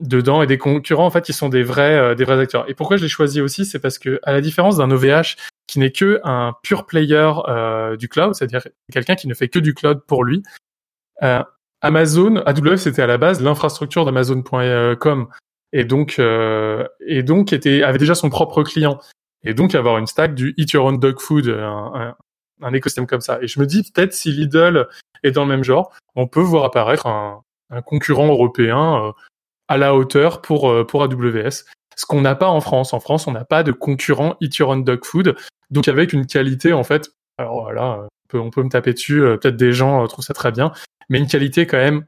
dedans 0.00 0.42
et 0.42 0.46
des 0.46 0.56
concurrents 0.56 1.06
en 1.06 1.10
fait 1.10 1.22
qui 1.22 1.34
sont 1.34 1.50
des 1.50 1.62
vrais 1.62 1.94
euh, 1.94 2.14
des 2.14 2.24
vrais 2.24 2.40
acteurs. 2.40 2.68
Et 2.68 2.74
pourquoi 2.74 2.96
je 2.96 3.02
l'ai 3.02 3.08
choisi 3.08 3.40
aussi, 3.42 3.66
c'est 3.66 3.78
parce 3.78 3.98
que 3.98 4.18
à 4.22 4.32
la 4.32 4.40
différence 4.40 4.78
d'un 4.78 4.90
OVH 4.90 5.36
qui 5.66 5.78
n'est 5.78 5.92
que 5.92 6.20
un 6.24 6.54
pure 6.62 6.86
player 6.86 7.30
euh, 7.48 7.96
du 7.96 8.08
cloud, 8.08 8.34
c'est-à-dire 8.34 8.62
quelqu'un 8.92 9.14
qui 9.14 9.28
ne 9.28 9.34
fait 9.34 9.48
que 9.48 9.58
du 9.58 9.74
cloud 9.74 10.00
pour 10.06 10.24
lui, 10.24 10.42
Amazon, 11.80 12.36
AWS 12.46 12.78
c'était 12.78 13.02
à 13.02 13.06
la 13.06 13.18
base 13.18 13.40
l'infrastructure 13.40 14.04
d'Amazon.com 14.04 15.28
et 15.72 15.84
donc 15.84 16.18
et 16.18 17.22
donc 17.22 17.52
était 17.52 17.82
avait 17.82 17.98
déjà 17.98 18.14
son 18.14 18.30
propre 18.30 18.62
client 18.62 18.98
et 19.44 19.54
donc 19.54 19.74
avoir 19.74 19.98
une 19.98 20.06
stack 20.06 20.34
du 20.34 20.54
Eat 20.56 20.72
Your 20.72 20.86
Own 20.86 20.98
Dog 20.98 21.20
Food, 21.20 21.46
écosystème 22.72 23.06
comme 23.06 23.20
ça. 23.20 23.38
Et 23.42 23.48
je 23.48 23.60
me 23.60 23.66
dis 23.66 23.82
peut-être 23.82 24.12
si 24.12 24.32
Lidl 24.32 24.86
est 25.22 25.32
dans 25.32 25.42
le 25.42 25.48
même 25.48 25.64
genre, 25.64 25.92
on 26.14 26.26
peut 26.26 26.40
voir 26.40 26.64
apparaître 26.64 27.06
un, 27.06 27.42
un 27.70 27.82
concurrent 27.82 28.26
européen 28.26 29.06
euh, 29.06 29.12
à 29.68 29.76
la 29.76 29.94
hauteur 29.94 30.42
pour 30.42 30.70
euh, 30.70 30.86
pour 30.86 31.02
AWS. 31.02 31.64
Ce 31.96 32.06
qu'on 32.06 32.20
n'a 32.20 32.34
pas 32.34 32.48
en 32.48 32.60
France. 32.60 32.92
En 32.92 33.00
France, 33.00 33.26
on 33.26 33.32
n'a 33.32 33.44
pas 33.44 33.62
de 33.62 33.72
concurrent 33.72 34.36
Eat 34.40 34.56
Your 34.56 34.70
Own 34.70 34.84
Dog 34.84 35.04
Food, 35.04 35.36
donc 35.70 35.88
avec 35.88 36.12
une 36.12 36.26
qualité 36.26 36.72
en 36.72 36.84
fait. 36.84 37.10
Alors 37.38 37.62
voilà, 37.62 38.00
on 38.00 38.08
peut, 38.28 38.40
on 38.40 38.50
peut 38.50 38.62
me 38.62 38.68
taper 38.68 38.92
dessus. 38.92 39.22
Euh, 39.22 39.36
peut-être 39.36 39.56
des 39.56 39.72
gens 39.72 40.06
trouvent 40.06 40.24
ça 40.24 40.34
très 40.34 40.52
bien, 40.52 40.72
mais 41.08 41.18
une 41.18 41.26
qualité 41.26 41.66
quand 41.66 41.78
même 41.78 42.04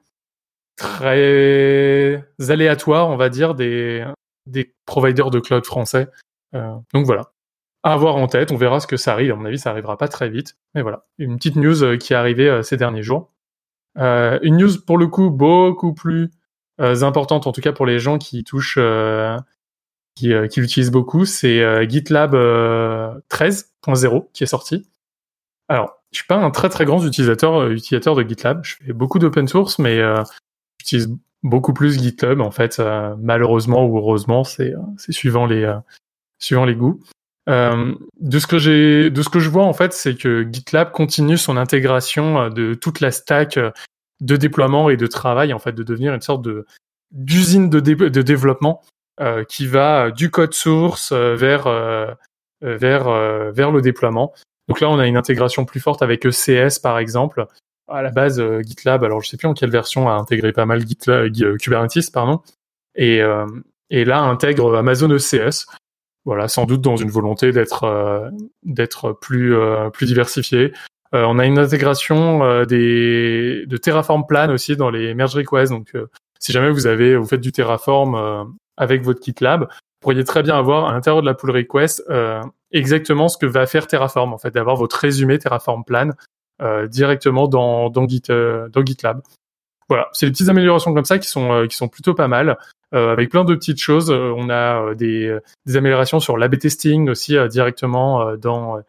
très 0.76 2.23
aléatoire, 2.49 3.09
on 3.09 3.17
va 3.17 3.29
dire, 3.29 3.55
des 3.55 4.05
des 4.47 4.75
providers 4.85 5.31
de 5.31 5.41
cloud 5.41 5.65
français. 5.65 6.09
donc 6.53 7.05
voilà, 7.07 7.33
à 7.87 7.93
avoir 7.93 8.16
en 8.16 8.26
tête. 8.26 8.50
On 8.50 8.57
verra 8.57 8.81
ce 8.81 8.88
que 8.88 8.97
ça 8.97 9.12
arrive. 9.12 9.31
À 9.31 9.37
mon 9.37 9.45
avis, 9.45 9.61
ça 9.61 9.71
arrivera 9.71 9.97
pas 9.97 10.09
très 10.09 10.28
vite. 10.28 10.57
Mais 10.75 10.83
voilà, 10.83 11.07
une 11.19 11.37
petite 11.37 11.55
news 11.55 11.85
euh, 11.85 11.97
qui 11.97 12.12
est 12.14 12.16
arrivée 12.16 12.49
euh, 12.49 12.62
ces 12.62 12.76
derniers 12.76 13.05
jours. 13.05 13.31
Euh, 13.97 14.40
une 14.43 14.57
news 14.57 14.81
pour 14.85 14.99
le 14.99 15.07
coup 15.07 15.31
beaucoup 15.31 15.95
plus 15.95 16.31
importante, 16.78 17.47
en 17.47 17.52
tout 17.52 17.62
cas 17.62 17.73
pour 17.73 17.87
les 17.87 17.99
gens 17.99 18.19
qui 18.19 18.45
touchent, 18.45 18.78
qui, 20.14 20.31
qui 20.50 20.61
l'utilisent 20.61 20.90
beaucoup, 20.90 21.25
c'est 21.25 21.88
GitLab 21.88 22.35
13.0 22.35 24.26
qui 24.35 24.45
est 24.45 24.47
sorti. 24.47 24.87
Alors, 25.69 26.02
je 26.12 26.19
suis 26.19 26.26
pas 26.26 26.37
un 26.37 26.50
très 26.50 26.69
très 26.69 26.85
grand 26.85 27.02
utilisateur 27.02 27.71
utilisateur 27.71 28.14
de 28.14 28.28
GitLab. 28.28 28.62
Je 28.62 28.76
fais 28.85 28.93
beaucoup 28.93 29.19
d'open 29.19 29.49
source, 29.49 29.78
mais 29.78 30.02
j'utilise 30.78 31.16
beaucoup 31.43 31.73
plus 31.73 31.99
GitHub 31.99 32.43
en 32.43 32.50
fait. 32.50 32.78
malheureusement 33.16 33.87
ou 33.87 33.97
heureusement, 33.97 34.45
c'est 34.45 34.75
c'est 34.99 35.12
suivant 35.12 35.47
les 35.47 35.75
suivant 36.38 36.66
les 36.66 36.75
goûts. 36.75 37.00
De 37.49 38.38
ce 38.38 38.47
que 38.47 38.59
j'ai, 38.59 39.11
de 39.11 39.23
ce 39.23 39.29
que 39.29 39.38
je 39.38 39.49
vois 39.49 39.65
en 39.65 39.73
fait, 39.73 39.93
c'est 39.93 40.17
que 40.17 40.47
GitLab 40.50 40.91
continue 40.91 41.38
son 41.38 41.57
intégration 41.57 42.50
de 42.50 42.75
toute 42.75 43.00
la 43.00 43.11
stack 43.11 43.59
de 44.21 44.37
déploiement 44.37 44.91
et 44.91 44.97
de 44.97 45.07
travail, 45.07 45.53
en 45.53 45.59
fait, 45.59 45.73
de 45.73 45.83
devenir 45.83 46.15
une 46.15 46.23
sorte 46.23 46.43
de 46.43 46.67
d'usine 47.12 47.71
de, 47.71 47.81
de 47.81 48.23
développement 48.23 48.83
euh, 49.21 49.45
qui 49.45 49.67
va 49.67 50.11
du 50.11 50.31
code 50.31 50.53
source 50.53 51.12
euh, 51.12 51.37
vers 51.37 51.67
euh, 51.67 52.12
vers 52.61 53.05
vers 53.53 53.71
le 53.71 53.81
déploiement. 53.81 54.33
Donc 54.69 54.81
là, 54.81 54.91
on 54.91 54.99
a 54.99 55.07
une 55.07 55.17
intégration 55.17 55.65
plus 55.65 55.81
forte 55.81 56.03
avec 56.03 56.26
ECS 56.26 56.81
par 56.83 56.99
exemple. 56.99 57.47
À 57.88 58.03
la 58.03 58.11
base, 58.11 58.43
GitLab, 58.62 59.05
alors 59.05 59.23
je 59.23 59.29
sais 59.29 59.37
plus 59.37 59.47
en 59.47 59.55
quelle 59.55 59.71
version 59.71 60.09
a 60.09 60.12
intégré 60.15 60.53
pas 60.53 60.67
mal 60.67 60.87
GitLab, 60.87 61.31
Kubernetes, 61.59 62.11
pardon, 62.12 62.41
et 62.95 63.21
et 63.91 64.05
là 64.05 64.21
intègre 64.21 64.76
Amazon 64.76 65.11
ECS. 65.11 65.67
Voilà, 66.26 66.49
sans 66.49 66.66
doute 66.66 66.83
dans 66.83 66.97
une 66.97 67.09
volonté 67.09 67.52
d'être 67.52 68.30
d'être 68.62 69.12
plus 69.12 69.56
plus 69.92 70.06
diversifié. 70.06 70.73
on 71.12 71.38
a 71.38 71.47
une 71.47 71.59
intégration 71.59 72.40
de 72.64 73.76
Terraform 73.76 74.26
Plan 74.26 74.50
aussi 74.50 74.76
dans 74.76 74.90
les 74.90 75.14
merge 75.14 75.37
requests. 75.37 75.71
Donc 75.71 75.92
si 76.40 76.52
jamais 76.52 76.71
vous 76.71 76.87
avez 76.87 77.16
vous 77.16 77.26
faites 77.26 77.40
du 77.40 77.52
Terraform 77.52 78.54
avec 78.76 79.02
votre 79.02 79.23
GitLab, 79.23 79.68
vous 79.97 80.11
pourriez 80.12 80.25
très 80.25 80.42
bien 80.42 80.59
avoir 80.59 80.88
à 80.88 80.92
l'intérieur 80.92 81.23
de 81.23 81.26
la 81.26 81.35
pull 81.35 81.50
request 81.50 82.04
euh, 82.11 82.42
exactement 82.71 83.28
ce 83.28 83.38
que 83.38 83.47
va 83.47 83.66
faire 83.66 83.87
Terraform, 83.87 84.35
en 84.35 84.38
fait, 84.38 84.50
d'avoir 84.50 84.76
votre 84.76 84.97
résumé 84.97 85.38
Terraform 85.38 85.85
plan 85.85 86.11
euh, 86.61 86.87
directement 86.87 87.49
dans, 87.49 87.88
dans, 87.88 88.06
Git, 88.06 88.25
euh, 88.28 88.68
dans 88.68 88.85
GitLab. 88.85 89.23
Voilà, 89.88 90.09
c'est 90.12 90.26
des 90.26 90.33
petites 90.33 90.50
améliorations 90.50 90.92
comme 90.92 91.06
ça 91.06 91.18
qui 91.18 91.28
sont, 91.28 91.66
qui 91.66 91.76
sont 91.76 91.88
plutôt 91.88 92.12
pas 92.12 92.28
mal. 92.28 92.59
Avec 92.93 93.31
plein 93.31 93.45
de 93.45 93.55
petites 93.55 93.81
choses, 93.81 94.11
on 94.11 94.49
a 94.49 94.95
des, 94.95 95.37
des 95.66 95.76
améliorations 95.76 96.21
sur 96.21 96.38
l'AB 96.38 96.59
testing 96.59 97.09
aussi 97.11 97.37
directement 97.49 98.37
dans, 98.37 98.81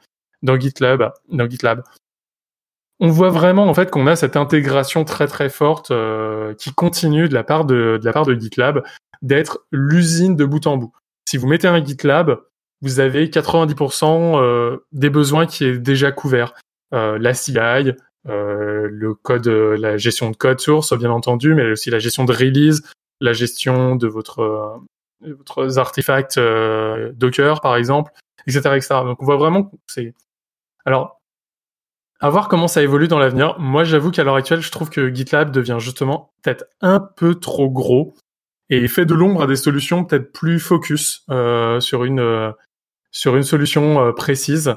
GitLab, 0.43 1.11
on 2.99 3.09
voit 3.09 3.29
vraiment 3.29 3.65
en 3.65 3.73
fait 3.73 3.91
qu'on 3.91 4.07
a 4.07 4.15
cette 4.15 4.37
intégration 4.37 5.03
très 5.03 5.27
très 5.27 5.49
forte 5.49 5.91
qui 6.57 6.73
continue 6.73 7.27
de 7.27 7.33
la 7.33 7.43
part 7.43 7.65
de, 7.65 7.99
GitLab 8.39 8.83
d'être 9.21 9.65
l'usine 9.71 10.35
de 10.35 10.45
bout 10.45 10.65
en 10.67 10.77
bout. 10.77 10.93
Si 11.25 11.37
vous 11.37 11.47
mettez 11.47 11.67
un 11.67 11.83
GitLab, 11.83 12.39
vous 12.81 12.99
avez 12.99 13.27
90% 13.27 14.39
euh, 14.39 14.77
des 14.91 15.09
besoins 15.09 15.45
qui 15.45 15.65
est 15.65 15.77
déjà 15.77 16.11
couvert. 16.11 16.53
Euh, 16.93 17.17
la 17.19 17.33
CI, 17.33 17.57
euh, 18.29 19.77
la 19.77 19.97
gestion 19.97 20.31
de 20.31 20.37
code 20.37 20.59
source, 20.59 20.97
bien 20.97 21.11
entendu, 21.11 21.53
mais 21.53 21.71
aussi 21.71 21.89
la 21.89 21.99
gestion 21.99 22.23
de 22.23 22.31
release, 22.31 22.83
la 23.19 23.33
gestion 23.33 23.95
de 23.95 24.07
votre, 24.07 24.79
votre 25.21 25.77
artefacts 25.77 26.39
Docker, 26.39 27.61
par 27.61 27.75
exemple, 27.75 28.11
etc., 28.47 28.59
etc. 28.75 28.87
Donc 29.03 29.21
on 29.21 29.25
voit 29.25 29.37
vraiment 29.37 29.63
que 29.63 29.75
c'est. 29.87 30.13
Alors, 30.85 31.17
à 32.19 32.29
voir 32.29 32.47
comment 32.47 32.67
ça 32.67 32.81
évolue 32.81 33.07
dans 33.07 33.19
l'avenir. 33.19 33.59
Moi, 33.59 33.83
j'avoue 33.83 34.11
qu'à 34.11 34.23
l'heure 34.23 34.35
actuelle, 34.35 34.61
je 34.61 34.71
trouve 34.71 34.89
que 34.89 35.13
GitLab 35.13 35.51
devient 35.51 35.77
justement 35.79 36.33
peut-être 36.41 36.65
un 36.81 36.99
peu 36.99 37.35
trop 37.35 37.69
gros 37.69 38.15
et 38.69 38.87
fait 38.87 39.05
de 39.05 39.13
l'ombre 39.13 39.43
à 39.43 39.47
des 39.47 39.55
solutions 39.55 40.03
peut-être 40.03 40.33
plus 40.33 40.59
focus 40.59 41.23
euh, 41.29 41.79
sur 41.79 42.03
une 42.03 42.19
euh, 42.19 42.51
sur 43.11 43.35
une 43.35 43.43
solution 43.43 44.01
euh, 44.01 44.11
précise. 44.11 44.75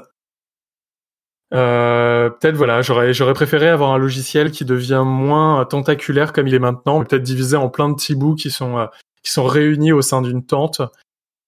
Euh, 2.21 2.29
peut-être 2.29 2.55
voilà, 2.55 2.81
j'aurais 2.81 3.33
préféré 3.33 3.69
avoir 3.69 3.91
un 3.91 3.97
logiciel 3.97 4.51
qui 4.51 4.65
devient 4.65 5.03
moins 5.05 5.65
tentaculaire 5.65 6.33
comme 6.33 6.47
il 6.47 6.53
est 6.53 6.59
maintenant, 6.59 7.03
peut-être 7.03 7.23
divisé 7.23 7.55
en 7.57 7.69
plein 7.69 7.89
de 7.89 7.95
petits 7.95 8.15
bouts 8.15 8.35
qui 8.35 8.51
sont 8.51 8.87
qui 9.23 9.31
sont 9.31 9.45
réunis 9.45 9.91
au 9.91 10.01
sein 10.01 10.21
d'une 10.21 10.45
tente. 10.45 10.81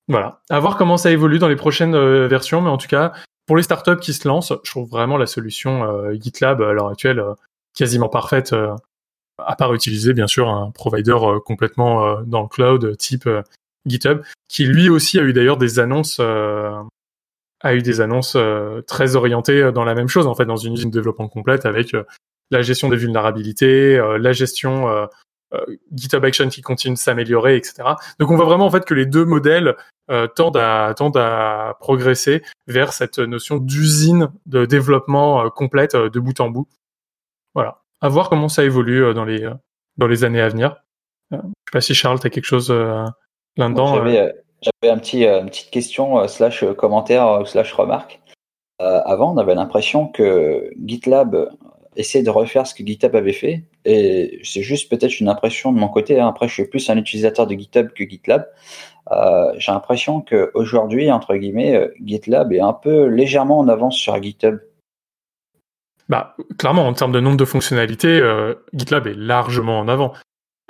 Voilà, 0.08 0.42
à 0.50 0.60
voir 0.60 0.78
comment 0.78 0.98
ça 0.98 1.12
évolue 1.12 1.40
dans 1.40 1.48
les 1.48 1.56
prochaines 1.56 1.98
versions, 2.28 2.62
mais 2.62 2.70
en 2.70 2.78
tout 2.78 2.88
cas 2.88 3.14
pour 3.46 3.58
les 3.58 3.64
startups 3.64 4.00
qui 4.00 4.14
se 4.14 4.28
lancent, 4.28 4.54
je 4.64 4.72
trouve 4.72 4.90
vraiment 4.90 5.18
la 5.18 5.26
solution 5.26 6.12
GitLab 6.14 6.62
à 6.62 6.74
l'heure 6.74 6.90
actuelle 6.90 7.24
quasiment 7.74 8.10
parfaite 8.10 8.54
à 9.38 9.56
part 9.56 9.74
utiliser 9.74 10.14
bien 10.14 10.28
sûr 10.28 10.50
un 10.50 10.72
provider 10.72 11.12
euh, 11.12 11.40
complètement 11.40 12.06
euh, 12.06 12.22
dans 12.26 12.42
le 12.42 12.48
cloud 12.48 12.98
type 12.98 13.28
euh, 13.28 13.42
GitHub, 13.86 14.22
qui 14.48 14.66
lui 14.66 14.90
aussi 14.90 15.20
a 15.20 15.24
eu 15.24 15.34
d'ailleurs 15.34 15.58
des 15.58 15.80
annonces 15.80 16.22
a 17.64 17.74
eu 17.76 17.82
des 17.82 18.02
annonces 18.02 18.38
très 18.88 19.16
orientées 19.16 19.72
dans 19.72 19.84
la 19.84 19.96
même 19.96 20.08
chose 20.08 20.28
en 20.28 20.36
fait 20.36 20.46
dans 20.46 20.58
une 20.58 20.74
usine 20.74 20.90
de 20.90 20.96
développement 20.96 21.28
complète 21.28 21.66
avec 21.66 21.96
la 22.52 22.62
gestion 22.62 22.90
des 22.90 22.98
vulnérabilités, 22.98 23.98
la 24.20 24.32
gestion 24.34 25.08
GitHub 25.94 26.24
Action 26.26 26.50
qui 26.50 26.62
continue 26.62 26.96
de 26.96 27.00
s'améliorer, 27.00 27.56
etc. 27.56 27.84
Donc 28.20 28.32
on 28.32 28.36
voit 28.36 28.46
vraiment 28.46 28.66
en 28.66 28.72
fait 28.72 28.86
que 28.86 28.94
les 28.94 29.06
deux 29.06 29.26
modèles 29.26 29.76
tendent 30.36 30.58
à 30.58 30.94
tendent 30.96 31.18
à 31.18 31.78
progresser 31.80 32.44
vers 32.68 32.94
cette 32.94 33.20
notion 33.20 33.58
d'usine 33.58 34.30
de 34.46 34.66
développement 34.66 35.50
complète 35.50 35.96
de 35.96 36.20
bout 36.20 36.40
en 36.40 36.50
bout. 36.50 36.68
Voilà 37.56 37.84
à 38.04 38.10
voir 38.10 38.30
comment 38.30 38.50
ça 38.50 38.64
évolue 38.64 39.04
euh, 39.04 39.14
dans 39.14 39.26
les 39.26 39.44
euh, 39.44 39.54
dans 39.98 40.08
les 40.08 40.24
années 40.24 40.42
à 40.42 40.50
venir. 40.50 40.76
Euh, 41.32 41.38
je 41.38 41.42
sais 41.42 41.72
pas 41.72 41.82
si 41.82 41.96
Charles, 41.96 42.20
tu 42.20 42.28
as 42.28 42.30
quelque 42.30 42.46
chose 42.46 42.70
là-dedans. 43.58 43.96
J'avais 43.96 44.34
un 44.84 44.98
petit, 44.98 45.26
une 45.26 45.48
petite 45.48 45.72
question 45.72 46.28
slash 46.28 46.64
commentaire 46.78 47.44
slash 47.46 47.74
remarque. 47.74 48.22
avant, 48.80 49.34
on 49.34 49.38
avait 49.38 49.56
l'impression 49.56 50.08
que 50.08 50.72
GitLab 50.86 51.50
essayait 51.96 52.24
de 52.24 52.30
refaire 52.30 52.66
ce 52.66 52.74
que 52.74 52.86
GitHub 52.86 53.16
avait 53.16 53.34
fait. 53.34 53.64
Et 53.86 54.40
c'est 54.44 54.64
juste 54.64 54.90
peut-être 54.90 55.20
une 55.20 55.30
impression 55.30 55.72
de 55.72 55.78
mon 55.78 55.90
côté. 55.90 56.20
Hein. 56.20 56.28
Après, 56.28 56.48
je 56.48 56.54
suis 56.54 56.66
plus 56.66 56.90
un 56.90 56.98
utilisateur 56.98 57.46
de 57.46 57.54
GitHub 57.54 57.90
que 57.94 58.04
GitLab. 58.04 58.48
J'ai 59.58 59.72
l'impression 59.72 60.22
qu'aujourd'hui, 60.22 61.12
entre 61.12 61.36
guillemets, 61.36 61.90
GitLab 62.04 62.52
est 62.54 62.62
un 62.62 62.74
peu 62.74 63.06
légèrement 63.06 63.60
en 63.60 63.68
avance 63.68 63.96
sur 63.96 64.22
GitHub. 64.22 64.60
Bah, 66.10 66.36
clairement, 66.58 66.88
en 66.88 66.94
termes 66.94 67.12
de 67.12 67.20
nombre 67.20 67.38
de 67.38 67.46
fonctionnalités, 67.46 68.20
euh, 68.20 68.56
GitLab 68.74 69.08
est 69.08 69.16
largement 69.16 69.80
en 69.80 69.88
avant. 69.88 70.14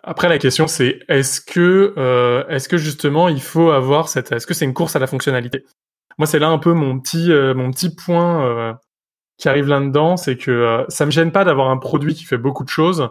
Après, 0.04 0.28
la 0.28 0.38
question 0.38 0.68
c'est 0.68 1.00
est-ce 1.08 1.42
que, 1.42 1.94
euh, 1.98 2.46
est-ce 2.48 2.68
que 2.68 2.78
justement 2.78 3.30
il 3.30 3.42
faut 3.42 3.72
avoir 3.72 4.10
cette, 4.10 4.32
est-ce 4.32 4.46
que 4.46 4.54
c'est 4.54 4.66
une 4.66 4.74
course 4.74 4.96
à 4.96 5.00
la 5.00 5.08
fonctionnalité? 5.08 5.66
Moi, 6.18 6.28
c'est 6.28 6.40
là 6.40 6.50
un 6.50 6.60
peu 6.60 6.74
mon 6.74 7.00
petit, 7.00 7.32
euh, 7.32 7.56
mon 7.56 7.72
petit 7.72 7.96
point 7.96 8.78
qui 9.38 9.50
arrive 9.50 9.68
là-dedans, 9.68 10.18
c'est 10.18 10.38
que 10.38 10.86
ça 10.90 11.06
me 11.06 11.12
gêne 11.12 11.32
pas 11.32 11.44
d'avoir 11.44 11.70
un 11.70 11.78
produit 11.78 12.14
qui 12.14 12.26
fait 12.26 12.38
beaucoup 12.38 12.64
de 12.64 12.70
choses. 12.70 13.10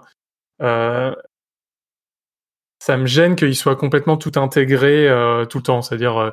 ça 0.60 1.16
me 2.96 3.06
gêne 3.06 3.36
qu'il 3.36 3.56
soit 3.56 3.76
complètement 3.76 4.16
tout 4.16 4.32
intégré 4.36 5.08
tout 5.48 5.58
le 5.58 5.62
temps, 5.62 5.82
c'est-à-dire 5.82 6.32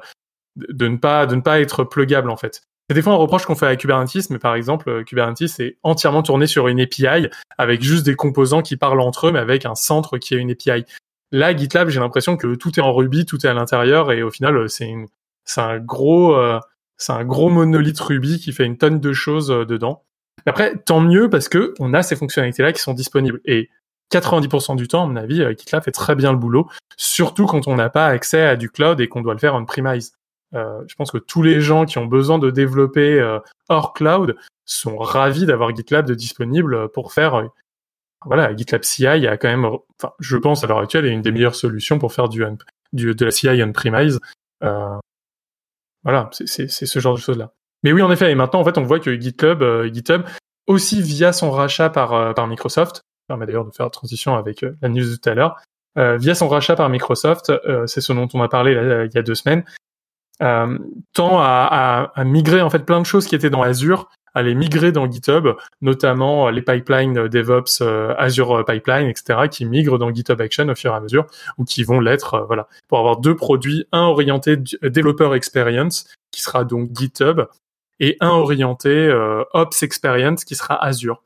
de 0.55 0.87
ne 0.87 0.97
pas, 0.97 1.25
de 1.25 1.35
ne 1.35 1.41
pas 1.41 1.59
être 1.59 1.83
plugable 1.83 2.29
en 2.29 2.37
fait. 2.37 2.61
C'est 2.89 2.95
des 2.95 3.03
fois 3.03 3.13
un 3.13 3.17
reproche 3.17 3.45
qu'on 3.45 3.53
fait 3.53 3.67
à 3.67 3.75
Kubernetes, 3.75 4.31
mais 4.31 4.39
par 4.39 4.55
exemple, 4.55 4.89
euh, 4.89 5.03
Kubernetes 5.03 5.59
est 5.59 5.77
entièrement 5.83 6.23
tourné 6.23 6.47
sur 6.47 6.67
une 6.67 6.81
API 6.81 7.27
avec 7.59 7.83
juste 7.83 8.03
des 8.03 8.15
composants 8.15 8.63
qui 8.63 8.77
parlent 8.77 9.01
entre 9.01 9.27
eux, 9.27 9.31
mais 9.31 9.37
avec 9.37 9.67
un 9.67 9.75
centre 9.75 10.17
qui 10.17 10.33
est 10.33 10.37
une 10.37 10.49
API. 10.49 10.85
Là, 11.31 11.55
GitLab, 11.55 11.89
j'ai 11.89 11.99
l'impression 11.99 12.35
que 12.35 12.55
tout 12.55 12.79
est 12.79 12.81
en 12.81 12.91
Ruby, 12.91 13.27
tout 13.27 13.45
est 13.45 13.49
à 13.49 13.53
l'intérieur, 13.53 14.11
et 14.11 14.23
au 14.23 14.31
final, 14.31 14.57
euh, 14.57 14.67
c'est 14.67 14.91
un 15.57 15.77
gros, 15.77 16.33
euh, 16.33 16.59
monolithe 17.07 17.99
Ruby 17.99 18.39
qui 18.39 18.51
fait 18.53 18.65
une 18.65 18.79
tonne 18.79 18.99
de 18.99 19.13
choses 19.13 19.49
dedans. 19.49 20.03
Après, 20.47 20.75
tant 20.83 20.99
mieux 20.99 21.29
parce 21.29 21.47
que 21.47 21.75
on 21.77 21.93
a 21.93 22.01
ces 22.01 22.15
fonctionnalités-là 22.15 22.73
qui 22.73 22.81
sont 22.81 22.95
disponibles. 22.95 23.39
Et 23.45 23.69
90% 24.11 24.75
du 24.75 24.87
temps, 24.87 25.03
à 25.03 25.05
mon 25.05 25.15
avis, 25.15 25.45
GitLab 25.59 25.83
fait 25.83 25.91
très 25.91 26.15
bien 26.15 26.31
le 26.31 26.39
boulot, 26.39 26.67
surtout 26.97 27.45
quand 27.45 27.67
on 27.67 27.75
n'a 27.75 27.91
pas 27.91 28.07
accès 28.07 28.41
à 28.41 28.55
du 28.55 28.71
cloud 28.71 28.99
et 28.99 29.07
qu'on 29.07 29.21
doit 29.21 29.33
le 29.33 29.39
faire 29.39 29.53
on-premise. 29.53 30.13
Euh, 30.55 30.81
je 30.87 30.95
pense 30.95 31.11
que 31.11 31.17
tous 31.17 31.43
les 31.43 31.61
gens 31.61 31.85
qui 31.85 31.97
ont 31.97 32.05
besoin 32.05 32.39
de 32.39 32.49
développer 32.49 33.19
euh, 33.19 33.39
hors 33.69 33.93
cloud 33.93 34.35
sont 34.65 34.97
ravis 34.97 35.45
d'avoir 35.45 35.75
GitLab 35.75 36.05
de 36.05 36.15
disponible 36.15 36.89
pour 36.89 37.13
faire 37.13 37.35
euh, 37.35 37.47
voilà, 38.25 38.55
GitLab 38.55 38.83
CI 38.83 39.07
a 39.07 39.37
quand 39.37 39.47
même, 39.47 39.65
enfin, 39.65 40.13
je 40.19 40.37
pense 40.37 40.63
à 40.63 40.67
l'heure 40.67 40.79
actuelle, 40.79 41.05
est 41.05 41.11
une 41.11 41.21
des 41.21 41.31
meilleures 41.31 41.55
solutions 41.55 41.99
pour 41.99 42.11
faire 42.11 42.27
du, 42.27 42.43
du 42.91 43.15
de 43.15 43.25
la 43.25 43.31
CI 43.31 43.63
on-premise. 43.63 44.19
Euh, 44.63 44.97
voilà, 46.03 46.29
c'est 46.31 46.67
ce 46.67 46.99
genre 46.99 47.15
de 47.15 47.19
choses-là. 47.19 47.53
Mais 47.83 47.93
oui, 47.93 48.01
en 48.01 48.11
effet, 48.11 48.31
et 48.31 48.35
maintenant, 48.35 48.59
en 48.59 48.65
fait, 48.65 48.77
on 48.77 48.83
voit 48.83 48.99
que 48.99 49.17
GitHub, 49.17 49.63
GitHub, 49.93 50.23
aussi 50.67 51.01
via 51.01 51.31
son 51.31 51.49
rachat 51.51 51.89
par, 51.89 52.33
par 52.33 52.47
Microsoft, 52.47 53.03
permet 53.27 53.45
d'ailleurs 53.45 53.65
de 53.65 53.71
faire 53.71 53.85
la 53.85 53.89
transition 53.89 54.35
avec 54.35 54.65
la 54.81 54.89
news 54.89 55.09
de 55.09 55.15
tout 55.15 55.29
à 55.29 55.33
l'heure, 55.33 55.61
via 55.95 56.35
son 56.35 56.49
rachat 56.49 56.75
par 56.75 56.89
Microsoft, 56.89 57.53
c'est 57.85 58.01
ce 58.01 58.11
dont 58.11 58.27
on 58.33 58.41
a 58.41 58.49
parlé 58.49 58.73
il 58.73 59.15
y 59.15 59.17
a 59.17 59.23
deux 59.23 59.35
semaines, 59.35 59.63
euh, 60.41 60.77
tend 61.13 61.39
à, 61.39 62.11
à, 62.15 62.23
migrer 62.23 62.61
en 62.61 62.69
fait 62.69 62.85
plein 62.85 63.01
de 63.01 63.05
choses 63.05 63.27
qui 63.27 63.35
étaient 63.35 63.49
dans 63.49 63.61
Azure 63.61 64.09
à 64.33 64.41
les 64.41 64.55
migrer 64.55 64.91
dans 64.91 65.09
GitHub, 65.09 65.47
notamment 65.81 66.49
les 66.49 66.61
pipelines 66.61 67.27
DevOps 67.27 67.81
euh, 67.81 68.13
Azure 68.17 68.63
Pipeline, 68.63 69.07
etc., 69.07 69.49
qui 69.49 69.65
migrent 69.65 69.97
dans 69.97 70.13
GitHub 70.13 70.39
Action 70.39 70.69
au 70.69 70.75
fur 70.75 70.93
et 70.93 70.95
à 70.95 70.99
mesure, 70.99 71.25
ou 71.57 71.65
qui 71.65 71.83
vont 71.83 71.99
l'être, 71.99 72.35
euh, 72.35 72.45
voilà, 72.45 72.67
pour 72.87 72.99
avoir 72.99 73.17
deux 73.17 73.35
produits, 73.35 73.85
un 73.91 74.03
orienté 74.03 74.55
Developer 74.55 75.33
Experience, 75.33 76.05
qui 76.31 76.41
sera 76.41 76.63
donc 76.63 76.91
GitHub, 76.95 77.41
et 77.99 78.15
un 78.21 78.29
orienté 78.29 79.11
Ops 79.53 79.83
Experience, 79.83 80.45
qui 80.45 80.55
sera 80.55 80.81
Azure. 80.81 81.21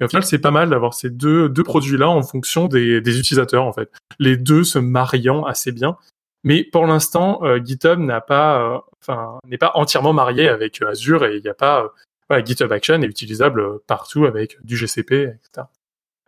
Et 0.00 0.04
au 0.04 0.08
final, 0.08 0.24
c'est 0.24 0.38
pas 0.38 0.50
mal 0.50 0.70
d'avoir 0.70 0.94
ces 0.94 1.10
deux, 1.10 1.50
deux 1.50 1.64
produits-là 1.64 2.08
en 2.08 2.22
fonction 2.22 2.66
des, 2.66 3.02
des 3.02 3.18
utilisateurs, 3.18 3.64
en 3.64 3.72
fait. 3.74 3.90
Les 4.18 4.38
deux 4.38 4.64
se 4.64 4.78
mariant 4.78 5.44
assez 5.44 5.70
bien 5.70 5.98
Mais 6.44 6.62
pour 6.62 6.86
l'instant, 6.86 7.40
GitHub 7.64 7.98
n'a 7.98 8.20
pas, 8.20 8.84
enfin, 9.00 9.38
n'est 9.48 9.58
pas 9.58 9.72
entièrement 9.74 10.12
marié 10.12 10.48
avec 10.48 10.80
Azure 10.82 11.24
et 11.24 11.36
il 11.36 11.42
n'y 11.42 11.48
a 11.48 11.54
pas, 11.54 11.90
voilà, 12.28 12.44
GitHub 12.44 12.70
Action 12.70 13.00
est 13.00 13.06
utilisable 13.06 13.80
partout 13.86 14.26
avec 14.26 14.62
du 14.62 14.76
GCP, 14.76 15.12
etc. 15.12 15.66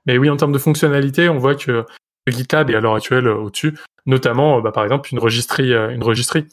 Mais 0.06 0.16
oui, 0.16 0.30
en 0.30 0.36
termes 0.36 0.52
de 0.52 0.58
fonctionnalité, 0.58 1.28
on 1.28 1.38
voit 1.38 1.54
que 1.54 1.84
GitLab 2.26 2.70
est 2.70 2.74
à 2.74 2.80
l'heure 2.80 2.94
actuelle 2.94 3.28
au-dessus, 3.28 3.78
notamment, 4.06 4.60
bah, 4.60 4.72
par 4.72 4.84
exemple, 4.84 5.10
une 5.12 5.18
registrie, 5.18 5.74
une 5.74 6.02
registrie. 6.02 6.46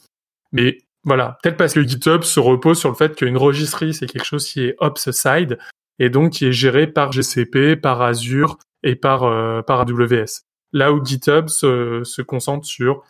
Mais 0.52 0.78
voilà, 1.04 1.38
peut-être 1.42 1.56
parce 1.56 1.74
que 1.74 1.82
GitHub 1.82 2.22
se 2.22 2.40
repose 2.40 2.78
sur 2.78 2.88
le 2.88 2.94
fait 2.94 3.14
qu'une 3.14 3.36
registrie, 3.36 3.92
c'est 3.92 4.06
quelque 4.06 4.24
chose 4.24 4.46
qui 4.46 4.64
est 4.64 4.76
ops 4.78 5.10
side 5.10 5.58
et 5.98 6.08
donc 6.08 6.32
qui 6.32 6.46
est 6.46 6.52
géré 6.52 6.86
par 6.86 7.12
GCP, 7.12 7.76
par 7.76 8.00
Azure 8.02 8.58
et 8.82 8.96
par, 8.96 9.24
euh, 9.24 9.62
par 9.62 9.80
AWS. 9.80 10.42
Là 10.72 10.92
où 10.92 11.04
GitHub 11.04 11.48
se, 11.48 12.02
se 12.04 12.22
concentre 12.22 12.66
sur 12.66 12.96
euh, 12.96 13.00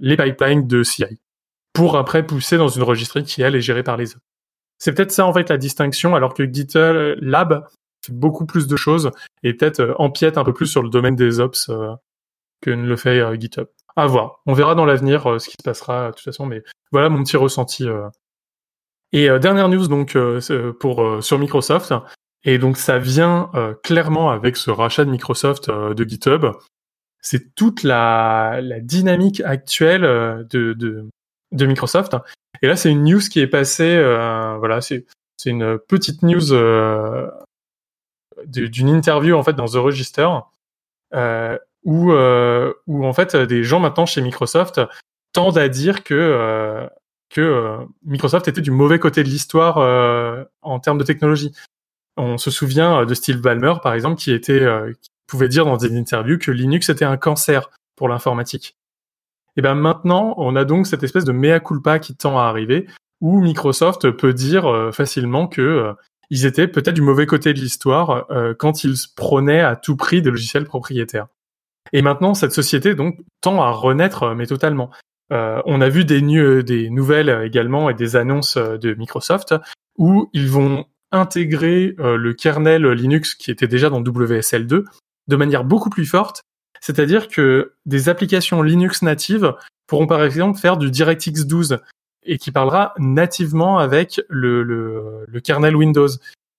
les 0.00 0.16
pipelines 0.16 0.66
de 0.66 0.82
CI 0.82 1.20
pour 1.72 1.96
après 1.96 2.26
pousser 2.26 2.56
dans 2.56 2.68
une 2.68 2.82
registrie 2.82 3.24
qui, 3.24 3.42
elle, 3.42 3.54
est 3.54 3.60
gérée 3.60 3.82
par 3.82 3.96
les 3.96 4.10
autres. 4.10 4.24
C'est 4.78 4.92
peut-être 4.92 5.12
ça, 5.12 5.26
en 5.26 5.32
fait, 5.32 5.48
la 5.50 5.58
distinction, 5.58 6.14
alors 6.14 6.34
que 6.34 6.44
GitHub 6.44 7.16
Lab 7.20 7.66
fait 8.04 8.12
beaucoup 8.12 8.46
plus 8.46 8.66
de 8.66 8.76
choses 8.76 9.10
et 9.42 9.54
peut-être 9.54 9.80
euh, 9.80 9.94
empiète 9.98 10.38
un 10.38 10.44
peu 10.44 10.54
plus 10.54 10.66
sur 10.66 10.82
le 10.82 10.88
domaine 10.88 11.16
des 11.16 11.38
ops 11.38 11.70
que 12.62 12.70
ne 12.70 12.86
le 12.86 12.96
fait 12.96 13.38
GitHub 13.38 13.68
à 13.96 14.06
voir. 14.06 14.40
On 14.46 14.52
verra 14.52 14.74
dans 14.74 14.84
l'avenir 14.84 15.26
euh, 15.26 15.38
ce 15.38 15.48
qui 15.48 15.56
se 15.58 15.62
passera 15.62 16.08
de 16.08 16.12
toute 16.12 16.24
façon, 16.24 16.46
mais 16.46 16.62
voilà 16.92 17.08
mon 17.08 17.22
petit 17.22 17.36
ressenti. 17.36 17.88
Euh. 17.88 18.08
Et 19.12 19.28
euh, 19.28 19.38
dernière 19.38 19.68
news 19.68 19.88
donc 19.88 20.16
pour 20.78 21.22
sur 21.22 21.38
Microsoft. 21.38 21.94
Et 22.44 22.58
donc 22.58 22.78
ça 22.78 22.98
vient 22.98 23.50
clairement 23.82 24.30
avec 24.30 24.56
ce 24.56 24.70
rachat 24.70 25.04
de 25.04 25.10
Microsoft 25.10 25.68
de 25.68 26.04
GitHub. 26.04 26.46
C'est 27.22 27.54
toute 27.54 27.82
la, 27.82 28.60
dynamique 28.80 29.40
actuelle 29.42 30.02
de, 30.50 30.72
de, 31.52 31.66
Microsoft. 31.66 32.16
Et 32.62 32.66
là, 32.66 32.76
c'est 32.76 32.90
une 32.90 33.04
news 33.04 33.20
qui 33.20 33.40
est 33.40 33.46
passée. 33.46 34.00
voilà, 34.58 34.80
c'est 34.80 35.04
une 35.44 35.78
petite 35.78 36.22
news 36.22 36.54
d'une 38.46 38.88
interview 38.88 39.36
en 39.36 39.42
fait 39.42 39.52
dans 39.52 39.66
The 39.66 39.74
Register 39.74 40.28
où, 41.84 42.12
euh, 42.12 42.72
où 42.86 43.04
en 43.06 43.12
fait 43.12 43.36
des 43.36 43.64
gens 43.64 43.80
maintenant 43.80 44.06
chez 44.06 44.20
Microsoft 44.20 44.80
tendent 45.32 45.58
à 45.58 45.68
dire 45.68 46.04
que 46.04 46.14
euh, 46.14 46.86
que 47.28 47.40
euh, 47.40 47.78
Microsoft 48.04 48.48
était 48.48 48.60
du 48.60 48.70
mauvais 48.70 48.98
côté 48.98 49.22
de 49.22 49.28
l'histoire 49.28 49.78
euh, 49.78 50.44
en 50.62 50.80
termes 50.80 50.98
de 50.98 51.04
technologie. 51.04 51.52
On 52.16 52.38
se 52.38 52.50
souvient 52.50 53.06
de 53.06 53.14
Steve 53.14 53.40
Ballmer 53.40 53.74
par 53.82 53.94
exemple 53.94 54.16
qui 54.16 54.32
était 54.32 54.66
pouvait 55.30 55.48
dire 55.48 55.64
dans 55.64 55.76
des 55.76 55.96
interviews 55.96 56.38
que 56.38 56.50
Linux 56.50 56.88
était 56.88 57.04
un 57.04 57.16
cancer 57.16 57.70
pour 57.96 58.08
l'informatique. 58.08 58.76
Et 59.56 59.62
ben 59.62 59.74
maintenant, 59.74 60.34
on 60.36 60.56
a 60.56 60.64
donc 60.64 60.86
cette 60.86 61.02
espèce 61.02 61.24
de 61.24 61.32
mea 61.32 61.60
culpa 61.60 61.98
qui 61.98 62.14
tend 62.14 62.38
à 62.38 62.44
arriver 62.44 62.86
où 63.20 63.40
Microsoft 63.40 64.10
peut 64.10 64.32
dire 64.32 64.90
facilement 64.92 65.46
que 65.46 65.94
ils 66.30 66.46
étaient 66.46 66.68
peut-être 66.68 66.94
du 66.94 67.02
mauvais 67.02 67.26
côté 67.26 67.52
de 67.52 67.58
l'histoire 67.58 68.26
quand 68.58 68.84
ils 68.84 68.94
prônaient 69.16 69.60
à 69.60 69.76
tout 69.76 69.96
prix 69.96 70.22
des 70.22 70.30
logiciels 70.30 70.64
propriétaires. 70.64 71.26
Et 71.92 72.02
maintenant, 72.02 72.34
cette 72.34 72.52
société 72.52 72.94
donc 72.94 73.18
tend 73.40 73.62
à 73.62 73.70
renaître, 73.70 74.24
euh, 74.24 74.34
mais 74.34 74.46
totalement. 74.46 74.90
Euh, 75.32 75.60
on 75.64 75.80
a 75.80 75.88
vu 75.88 76.04
des, 76.04 76.20
des 76.62 76.90
nouvelles 76.90 77.42
également 77.44 77.88
et 77.88 77.94
des 77.94 78.16
annonces 78.16 78.56
euh, 78.56 78.78
de 78.78 78.94
Microsoft 78.94 79.54
où 79.96 80.28
ils 80.32 80.48
vont 80.48 80.86
intégrer 81.12 81.96
le 81.98 82.32
kernel 82.34 82.86
Linux 82.86 83.34
qui 83.34 83.50
était 83.50 83.66
déjà 83.66 83.90
dans 83.90 84.00
WSL2 84.00 84.84
de 85.30 85.36
manière 85.36 85.64
beaucoup 85.64 85.88
plus 85.88 86.04
forte. 86.04 86.42
C'est-à-dire 86.80 87.28
que 87.28 87.74
des 87.86 88.08
applications 88.08 88.62
Linux 88.62 89.02
natives 89.02 89.54
pourront 89.86 90.06
par 90.06 90.22
exemple 90.22 90.58
faire 90.58 90.76
du 90.76 90.90
DirectX 90.90 91.46
12 91.46 91.78
et 92.24 92.36
qui 92.36 92.52
parlera 92.52 92.94
nativement 92.98 93.78
avec 93.78 94.20
le, 94.28 94.62
le, 94.62 95.24
le 95.26 95.40
kernel 95.40 95.76
Windows. 95.76 96.08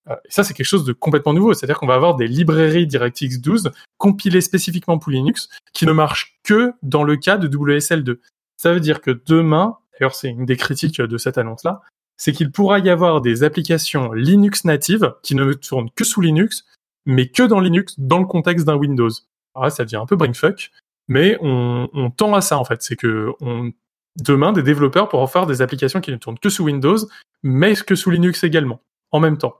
Euh, 0.08 0.14
et 0.24 0.30
ça, 0.30 0.42
c'est 0.42 0.54
quelque 0.54 0.66
chose 0.66 0.84
de 0.84 0.92
complètement 0.92 1.32
nouveau. 1.32 1.54
C'est-à-dire 1.54 1.78
qu'on 1.78 1.86
va 1.86 1.94
avoir 1.94 2.16
des 2.16 2.26
librairies 2.26 2.86
DirectX 2.86 3.40
12 3.40 3.70
compilées 3.98 4.40
spécifiquement 4.40 4.98
pour 4.98 5.12
Linux 5.12 5.48
qui 5.72 5.86
ne 5.86 5.92
marchent 5.92 6.38
que 6.42 6.72
dans 6.82 7.04
le 7.04 7.16
cas 7.16 7.36
de 7.36 7.48
WSL2. 7.48 8.18
Ça 8.56 8.72
veut 8.72 8.80
dire 8.80 9.00
que 9.00 9.10
demain, 9.26 9.76
d'ailleurs, 9.92 10.14
c'est 10.14 10.28
une 10.28 10.46
des 10.46 10.56
critiques 10.56 11.00
de 11.00 11.18
cette 11.18 11.38
annonce-là, 11.38 11.82
c'est 12.16 12.32
qu'il 12.32 12.52
pourra 12.52 12.78
y 12.78 12.90
avoir 12.90 13.20
des 13.20 13.42
applications 13.42 14.12
Linux 14.12 14.64
natives 14.64 15.14
qui 15.22 15.34
ne 15.34 15.52
tournent 15.54 15.90
que 15.90 16.04
sous 16.04 16.20
Linux, 16.20 16.64
mais 17.06 17.28
que 17.28 17.42
dans 17.42 17.60
Linux, 17.60 17.94
dans 17.98 18.18
le 18.18 18.26
contexte 18.26 18.66
d'un 18.66 18.76
Windows. 18.76 19.10
Alors 19.54 19.64
là, 19.64 19.70
ça 19.70 19.84
devient 19.84 19.96
un 19.96 20.06
peu 20.06 20.16
brainfuck, 20.16 20.70
mais 21.08 21.36
on, 21.40 22.10
tend 22.16 22.34
à 22.34 22.40
ça, 22.40 22.58
en 22.58 22.64
fait. 22.64 22.82
C'est 22.82 22.96
que 22.96 23.32
on, 23.40 23.72
demain, 24.20 24.52
des 24.52 24.62
développeurs 24.62 25.08
pourront 25.08 25.26
faire 25.26 25.46
des 25.46 25.62
applications 25.62 26.00
qui 26.00 26.10
ne 26.10 26.16
tournent 26.16 26.38
que 26.38 26.48
sous 26.48 26.64
Windows, 26.64 26.98
mais 27.42 27.74
que 27.74 27.94
sous 27.94 28.10
Linux 28.10 28.44
également, 28.44 28.80
en 29.10 29.20
même 29.20 29.38
temps. 29.38 29.56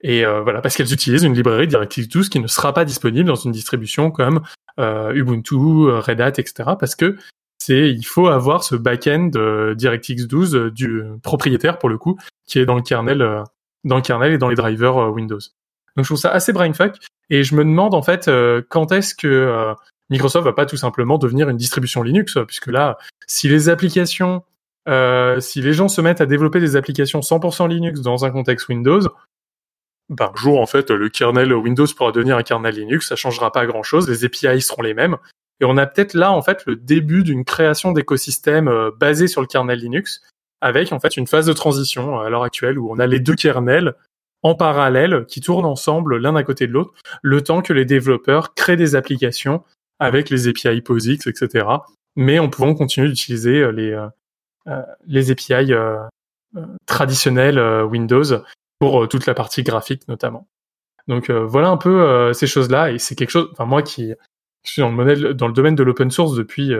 Et 0.00 0.24
euh, 0.24 0.42
voilà, 0.42 0.60
parce 0.60 0.76
qu'elles 0.76 0.92
utilisent 0.92 1.22
une 1.22 1.34
librairie 1.34 1.66
DirectX 1.66 2.08
12 2.08 2.28
qui 2.28 2.40
ne 2.40 2.46
sera 2.46 2.74
pas 2.74 2.84
disponible 2.84 3.26
dans 3.26 3.36
une 3.36 3.52
distribution 3.52 4.10
comme 4.10 4.42
euh, 4.78 5.14
Ubuntu, 5.14 5.54
Red 5.54 6.20
Hat, 6.20 6.32
etc. 6.36 6.70
Parce 6.78 6.94
que 6.94 7.16
c'est, 7.58 7.90
il 7.90 8.04
faut 8.04 8.26
avoir 8.26 8.64
ce 8.64 8.76
back-end 8.76 9.30
euh, 9.36 9.74
DirectX 9.74 10.26
12 10.26 10.72
du 10.74 11.02
propriétaire 11.22 11.78
pour 11.78 11.88
le 11.88 11.96
coup, 11.96 12.18
qui 12.46 12.58
est 12.58 12.66
dans 12.66 12.74
le 12.74 12.82
kernel, 12.82 13.44
dans 13.84 13.96
le 13.96 14.02
kernel 14.02 14.32
et 14.32 14.38
dans 14.38 14.48
les 14.48 14.56
drivers 14.56 15.10
Windows. 15.12 15.38
Donc 15.96 16.04
je 16.04 16.08
trouve 16.08 16.18
ça 16.18 16.30
assez 16.30 16.52
brainfuck. 16.52 16.96
Et 17.30 17.42
je 17.42 17.54
me 17.54 17.64
demande 17.64 17.94
en 17.94 18.02
fait 18.02 18.30
quand 18.68 18.92
est-ce 18.92 19.14
que 19.14 19.74
Microsoft 20.10 20.44
va 20.44 20.52
pas 20.52 20.66
tout 20.66 20.76
simplement 20.76 21.16
devenir 21.16 21.48
une 21.48 21.56
distribution 21.56 22.02
Linux, 22.02 22.36
puisque 22.46 22.66
là, 22.66 22.98
si 23.26 23.48
les 23.48 23.70
applications, 23.70 24.42
si 24.86 25.60
les 25.62 25.72
gens 25.72 25.88
se 25.88 26.00
mettent 26.02 26.20
à 26.20 26.26
développer 26.26 26.60
des 26.60 26.76
applications 26.76 27.20
100% 27.20 27.68
Linux 27.68 28.02
dans 28.02 28.24
un 28.26 28.30
contexte 28.30 28.68
Windows, 28.68 29.00
ben, 30.10 30.30
jour, 30.34 30.60
en 30.60 30.66
fait, 30.66 30.90
le 30.90 31.08
kernel 31.08 31.52
Windows 31.54 31.86
pourra 31.96 32.12
devenir 32.12 32.36
un 32.36 32.42
kernel 32.42 32.74
Linux, 32.74 33.08
ça 33.08 33.16
changera 33.16 33.50
pas 33.52 33.64
grand 33.64 33.82
chose, 33.82 34.08
les 34.08 34.24
API 34.24 34.60
seront 34.60 34.82
les 34.82 34.92
mêmes. 34.92 35.16
Et 35.60 35.64
on 35.64 35.76
a 35.76 35.86
peut-être 35.86 36.14
là, 36.14 36.32
en 36.32 36.42
fait, 36.42 36.62
le 36.66 36.76
début 36.76 37.22
d'une 37.22 37.44
création 37.44 37.92
d'écosystème 37.92 38.68
euh, 38.68 39.26
sur 39.26 39.40
le 39.40 39.46
kernel 39.46 39.78
Linux, 39.78 40.22
avec, 40.60 40.92
en 40.92 41.00
fait, 41.00 41.16
une 41.16 41.26
phase 41.26 41.46
de 41.46 41.52
transition 41.52 42.20
euh, 42.20 42.24
à 42.24 42.30
l'heure 42.30 42.42
actuelle 42.42 42.78
où 42.78 42.90
on 42.90 42.98
a 42.98 43.06
les 43.06 43.20
deux 43.20 43.34
kernels 43.34 43.94
en 44.44 44.54
parallèle 44.54 45.24
qui 45.26 45.40
tournent 45.40 45.64
ensemble 45.64 46.18
l'un 46.18 46.36
à 46.36 46.44
côté 46.44 46.68
de 46.68 46.72
l'autre, 46.72 46.94
le 47.22 47.42
temps 47.42 47.62
que 47.62 47.72
les 47.72 47.84
développeurs 47.84 48.54
créent 48.54 48.76
des 48.76 48.94
applications 48.94 49.64
avec 49.98 50.30
les 50.30 50.46
API 50.46 50.80
POSIX, 50.80 51.26
etc. 51.26 51.66
Mais 52.14 52.38
en 52.38 52.48
pouvant 52.48 52.74
continuer 52.74 53.08
d'utiliser 53.08 53.62
euh, 53.62 53.72
les, 53.72 53.98
les 55.06 55.30
API 55.32 55.72
traditionnels 56.86 57.58
Windows 57.84 58.44
pour 58.78 59.02
euh, 59.02 59.06
toute 59.06 59.26
la 59.26 59.34
partie 59.34 59.62
graphique 59.62 60.06
notamment. 60.08 60.46
Donc 61.08 61.30
euh, 61.30 61.44
voilà 61.44 61.68
un 61.68 61.76
peu 61.76 62.02
euh, 62.02 62.32
ces 62.32 62.46
choses-là 62.46 62.92
et 62.92 62.98
c'est 62.98 63.14
quelque 63.14 63.30
chose. 63.30 63.48
Enfin 63.52 63.66
moi 63.66 63.82
qui 63.82 64.14
suis 64.64 64.82
dans 64.82 64.90
le 64.90 65.52
domaine 65.52 65.74
de 65.74 65.82
l'open 65.82 66.10
source 66.10 66.34
depuis 66.34 66.72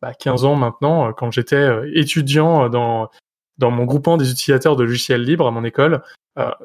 bah, 0.00 0.14
15 0.14 0.44
ans 0.44 0.54
maintenant, 0.54 1.12
quand 1.12 1.32
j'étais 1.32 1.68
étudiant 1.94 2.68
dans 2.68 3.10
dans 3.58 3.72
mon 3.72 3.86
groupement 3.86 4.16
des 4.16 4.30
utilisateurs 4.30 4.76
de 4.76 4.84
logiciels 4.84 5.24
libres 5.24 5.48
à 5.48 5.50
mon 5.50 5.64
école, 5.64 6.02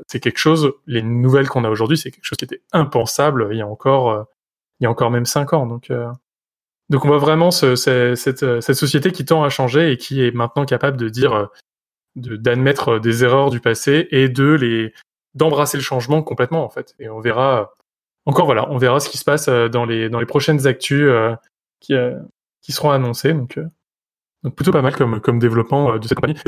c'est 0.08 0.20
quelque 0.20 0.38
chose. 0.38 0.74
Les 0.88 1.02
nouvelles 1.02 1.48
qu'on 1.50 1.64
a 1.64 1.70
aujourd'hui, 1.70 1.98
c'est 1.98 2.12
quelque 2.12 2.26
chose 2.26 2.38
qui 2.38 2.46
était 2.46 2.62
impensable 2.72 3.50
il 3.52 3.58
y 3.58 3.62
a 3.62 3.68
encore 3.68 4.28
il 4.80 4.84
y 4.84 4.88
a 4.88 4.90
encore 4.90 5.12
même 5.12 5.26
5 5.26 5.54
ans. 5.54 5.66
Donc 5.66 5.92
donc 6.90 7.06
on 7.06 7.08
voit 7.08 7.18
vraiment 7.18 7.52
ce, 7.52 7.76
cette, 7.76 8.62
cette 8.62 8.76
société 8.76 9.12
qui 9.12 9.26
tend 9.26 9.44
à 9.44 9.50
changer 9.50 9.92
et 9.92 9.98
qui 9.98 10.24
est 10.24 10.32
maintenant 10.32 10.66
capable 10.66 10.98
de 10.98 11.10
dire 11.10 11.50
d'admettre 12.16 13.00
des 13.00 13.24
erreurs 13.24 13.50
du 13.50 13.60
passé 13.60 14.08
et 14.12 14.30
de 14.30 14.52
les 14.52 14.94
d'embrasser 15.34 15.78
le 15.78 15.84
changement 15.84 16.22
complètement 16.22 16.64
en 16.64 16.70
fait. 16.70 16.96
Et 17.00 17.10
on 17.10 17.20
verra 17.20 17.74
encore 18.26 18.46
voilà, 18.46 18.70
on 18.70 18.78
verra 18.78 19.00
ce 19.00 19.10
qui 19.10 19.18
se 19.18 19.26
passe 19.26 19.48
euh, 19.48 19.68
dans 19.68 19.86
les 19.86 20.10
dans 20.10 20.20
les 20.20 20.26
prochaines 20.26 20.68
actus 20.68 21.08
euh, 21.08 21.36
qui 21.80 21.94
euh, 21.94 22.20
qui 22.62 22.72
seront 22.72 22.92
annoncées. 22.92 23.34
Donc, 23.34 23.60
donc 24.44 24.56
plutôt 24.56 24.72
pas 24.72 24.82
mal 24.82 24.96
comme 24.96 25.20
comme 25.22 25.40
développement 25.40 25.98
de 25.98 26.08
cette 26.08 26.16
compagnie. 26.16 26.40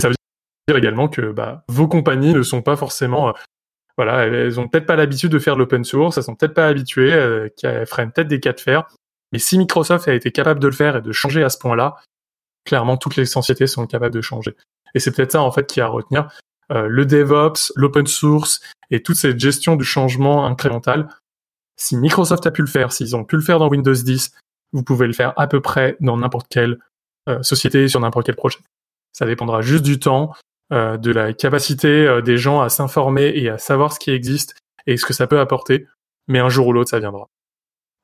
Dire 0.68 0.78
également 0.78 1.08
que 1.08 1.32
bah, 1.32 1.64
vos 1.68 1.88
compagnies 1.88 2.34
ne 2.34 2.42
sont 2.42 2.62
pas 2.62 2.76
forcément 2.76 3.34
voilà, 3.98 4.26
elles 4.26 4.60
ont 4.60 4.68
peut-être 4.68 4.86
pas 4.86 4.98
l'habitude 4.98 5.32
de 5.32 5.40
faire 5.40 5.56
l'open 5.56 5.86
source, 5.86 6.18
elles 6.18 6.24
sont 6.24 6.36
peut-être 6.36 6.54
pas 6.54 6.68
habituées, 6.68 7.12
elles 7.64 7.86
freinent 7.86 8.12
peut-être 8.12 8.28
des 8.28 8.42
cas 8.42 8.52
de 8.52 8.60
fer. 8.60 8.88
Mais 9.32 9.40
si 9.40 9.58
Microsoft 9.58 10.08
a 10.08 10.14
été 10.14 10.32
capable 10.32 10.60
de 10.60 10.68
le 10.68 10.74
faire 10.74 10.98
et 10.98 11.02
de 11.02 11.12
changer 11.12 11.44
à 11.44 11.50
ce 11.50 11.58
point-là, 11.58 11.96
clairement 12.66 12.98
toutes 12.98 13.16
les 13.16 13.26
sociétés 13.26 13.68
sont 13.68 13.88
capables 13.88 14.14
de 14.14 14.22
changer. 14.22 14.56
Et 14.94 15.00
c'est 15.00 15.12
peut-être 15.16 15.34
ça 15.34 15.42
en 15.42 15.52
fait 15.52 15.66
qui 15.68 15.82
à 15.82 15.88
retenir. 15.88 16.30
Euh, 16.72 16.88
le 16.88 17.06
DevOps, 17.06 17.72
l'open 17.76 18.08
source 18.08 18.62
et 18.92 19.02
toute 19.02 19.16
cette 19.16 19.40
gestion 19.40 19.76
du 19.76 19.86
changement 19.86 20.46
incrémental. 20.46 21.08
Si 21.78 21.96
Microsoft 21.96 22.46
a 22.48 22.52
pu 22.52 22.62
le 22.62 22.68
faire, 22.68 22.92
s'ils 22.92 23.16
ont 23.16 23.24
pu 23.24 23.36
le 23.36 23.42
faire 23.42 23.60
dans 23.60 23.70
Windows 23.70 23.94
10, 23.94 24.32
vous 24.74 24.84
pouvez 24.84 25.08
le 25.08 25.14
faire 25.14 25.34
à 25.38 25.48
peu 25.48 25.62
près 25.62 25.96
dans 26.00 26.18
n'importe 26.18 26.48
quelle 26.50 26.80
euh, 27.30 27.42
société 27.44 27.88
sur 27.88 28.00
n'importe 28.00 28.26
quel 28.26 28.36
projet. 28.36 28.60
Ça 29.14 29.26
dépendra 29.26 29.62
juste 29.62 29.84
du 29.84 30.00
temps, 30.00 30.34
euh, 30.34 30.38
de 30.72 31.12
la 31.12 31.34
capacité 31.34 32.22
des 32.24 32.38
gens 32.38 32.62
à 32.62 32.70
s'informer 32.70 33.32
et 33.36 33.50
à 33.50 33.58
savoir 33.58 33.94
ce 33.94 34.00
qui 34.00 34.12
existe 34.12 34.56
et 34.88 34.98
ce 34.98 35.06
que 35.06 35.14
ça 35.14 35.28
peut 35.28 35.40
apporter. 35.40 35.86
Mais 36.28 36.40
un 36.40 36.50
jour 36.50 36.68
ou 36.68 36.74
l'autre, 36.74 36.90
ça 36.90 37.00
viendra. 37.00 37.28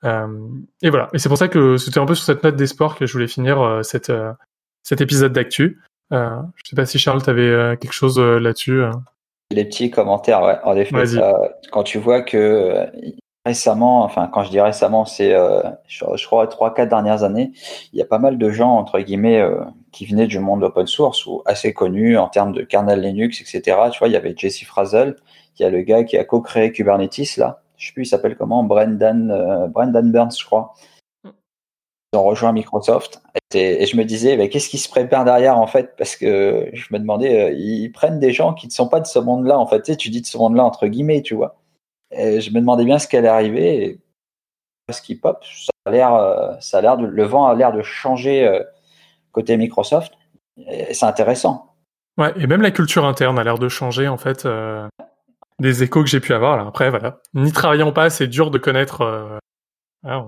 et 0.03 0.89
voilà. 0.89 1.09
Et 1.13 1.19
c'est 1.19 1.29
pour 1.29 1.37
ça 1.37 1.47
que 1.47 1.77
c'était 1.77 1.99
un 1.99 2.05
peu 2.05 2.15
sur 2.15 2.25
cette 2.25 2.43
note 2.43 2.55
d'espoir 2.55 2.95
que 2.95 3.05
je 3.05 3.13
voulais 3.13 3.27
finir 3.27 3.79
cette, 3.83 4.11
cet 4.83 5.01
épisode 5.01 5.33
d'actu. 5.33 5.79
je 6.11 6.43
sais 6.63 6.75
pas 6.75 6.85
si 6.85 6.99
Charles, 6.99 7.23
tu 7.23 7.29
avais 7.29 7.77
quelque 7.77 7.93
chose 7.93 8.19
là-dessus. 8.19 8.83
Les 9.51 9.65
petits 9.65 9.89
commentaires, 9.91 10.43
ouais. 10.43 10.57
En 10.63 10.75
effet, 10.77 11.03
quand 11.71 11.83
tu 11.83 11.97
vois 11.97 12.21
que 12.21 12.87
récemment, 13.45 14.03
enfin 14.03 14.29
quand 14.31 14.43
je 14.43 14.51
dis 14.51 14.61
récemment, 14.61 15.05
c'est 15.05 15.33
euh, 15.33 15.61
je, 15.87 16.25
crois 16.25 16.47
trois 16.47 16.73
quatre 16.73 16.89
dernières 16.89 17.23
années, 17.23 17.51
il 17.93 17.99
y 17.99 18.01
a 18.01 18.05
pas 18.05 18.19
mal 18.19 18.37
de 18.37 18.49
gens 18.49 18.71
entre 18.71 18.99
guillemets 18.99 19.39
euh, 19.39 19.63
qui 19.91 20.05
venaient 20.05 20.27
du 20.27 20.39
monde 20.39 20.63
open 20.63 20.87
source 20.87 21.25
ou 21.25 21.41
assez 21.45 21.73
connus 21.73 22.17
en 22.17 22.27
termes 22.29 22.53
de 22.53 22.61
kernel 22.61 23.01
Linux, 23.01 23.41
etc. 23.41 23.77
Tu 23.91 23.99
vois, 23.99 24.07
il 24.07 24.13
y 24.13 24.15
avait 24.17 24.35
Jesse 24.37 24.63
Frazel, 24.63 25.15
il 25.57 25.63
y 25.63 25.65
a 25.65 25.69
le 25.69 25.81
gars 25.81 26.03
qui 26.03 26.17
a 26.17 26.23
co-créé 26.23 26.71
Kubernetes 26.71 27.37
là, 27.37 27.61
je 27.77 27.87
sais 27.87 27.93
plus 27.93 28.03
il 28.03 28.07
s'appelle 28.07 28.35
comment, 28.37 28.63
Brendan 28.63 29.31
euh, 29.31 29.67
Brendan 29.67 30.11
Burns, 30.11 30.37
je 30.39 30.45
crois. 30.45 30.73
Ils 32.13 32.17
ont 32.17 32.23
rejoint 32.23 32.51
Microsoft 32.51 33.21
et, 33.53 33.85
je 33.85 33.95
me 33.95 34.03
disais, 34.03 34.49
qu'est-ce 34.49 34.67
qui 34.67 34.77
se 34.77 34.89
prépare 34.89 35.23
derrière 35.23 35.57
en 35.57 35.67
fait? 35.67 35.95
Parce 35.97 36.17
que 36.17 36.69
je 36.73 36.87
me 36.91 36.99
demandais, 36.99 37.55
ils 37.57 37.89
prennent 37.89 38.19
des 38.19 38.33
gens 38.33 38.53
qui 38.53 38.67
ne 38.67 38.71
sont 38.71 38.89
pas 38.89 38.99
de 38.99 39.07
ce 39.07 39.17
monde-là 39.17 39.57
en 39.57 39.65
fait. 39.65 39.81
Tu, 39.81 39.95
tu 39.95 40.09
dis 40.09 40.21
de 40.21 40.25
ce 40.25 40.37
monde-là 40.37 40.65
entre 40.65 40.87
guillemets, 40.87 41.21
tu 41.21 41.35
vois 41.35 41.60
et 42.11 42.41
je 42.41 42.51
me 42.51 42.59
demandais 42.59 42.85
bien 42.85 42.99
ce 42.99 43.07
qui 43.07 43.17
allait 43.17 43.27
arriver. 43.27 43.83
Et 43.83 43.99
ce 44.89 45.01
qui 45.01 45.15
pop, 45.15 45.43
ça 45.43 45.71
a 45.85 45.91
l'air, 45.91 46.13
euh, 46.13 46.53
ça 46.59 46.79
a 46.79 46.81
l'air 46.81 46.97
de, 46.97 47.05
le 47.05 47.23
vent 47.23 47.47
a 47.47 47.55
l'air 47.55 47.71
de 47.71 47.81
changer 47.81 48.47
euh, 48.47 48.61
côté 49.31 49.57
Microsoft. 49.57 50.13
Et 50.67 50.93
c'est 50.93 51.05
intéressant. 51.05 51.75
Ouais, 52.17 52.33
et 52.35 52.45
même 52.45 52.61
la 52.61 52.71
culture 52.71 53.05
interne 53.05 53.39
a 53.39 53.43
l'air 53.43 53.57
de 53.57 53.69
changer 53.69 54.07
en 54.07 54.17
fait. 54.17 54.45
Euh, 54.45 54.87
des 55.59 55.83
échos 55.83 56.03
que 56.03 56.09
j'ai 56.09 56.19
pu 56.19 56.33
avoir. 56.33 56.57
Là. 56.57 56.65
Après, 56.67 56.89
voilà, 56.89 57.19
n'y 57.35 57.51
travaillant 57.51 57.91
pas, 57.91 58.09
c'est 58.09 58.27
dur 58.27 58.49
de 58.49 58.57
connaître. 58.57 59.39
Ah, 60.03 60.25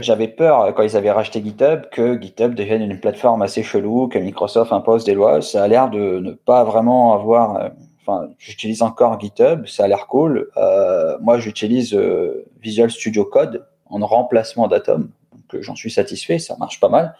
j'avais 0.00 0.28
peur 0.28 0.74
quand 0.74 0.82
ils 0.82 0.94
avaient 0.98 1.10
racheté 1.10 1.42
GitHub 1.42 1.88
que 1.90 2.20
GitHub 2.20 2.54
devienne 2.54 2.82
une 2.82 3.00
plateforme 3.00 3.40
assez 3.40 3.62
chelou, 3.62 4.08
que 4.08 4.18
Microsoft 4.18 4.72
impose 4.72 5.04
des 5.04 5.14
lois. 5.14 5.40
Ça 5.40 5.64
a 5.64 5.68
l'air 5.68 5.88
de 5.88 6.18
ne 6.18 6.32
pas 6.32 6.62
vraiment 6.64 7.14
avoir 7.14 7.70
j'utilise 8.38 8.82
encore 8.82 9.20
GitHub, 9.20 9.66
ça 9.66 9.84
a 9.84 9.88
l'air 9.88 10.06
cool. 10.06 10.50
Euh, 10.56 11.16
moi, 11.20 11.38
j'utilise 11.38 11.94
euh, 11.94 12.46
Visual 12.60 12.90
Studio 12.90 13.24
Code 13.24 13.66
en 13.88 14.04
remplacement 14.04 14.68
d'Atom, 14.68 15.10
donc 15.32 15.54
euh, 15.54 15.62
j'en 15.62 15.74
suis 15.76 15.90
satisfait, 15.90 16.38
ça 16.38 16.56
marche 16.58 16.80
pas 16.80 16.88
mal. 16.88 17.14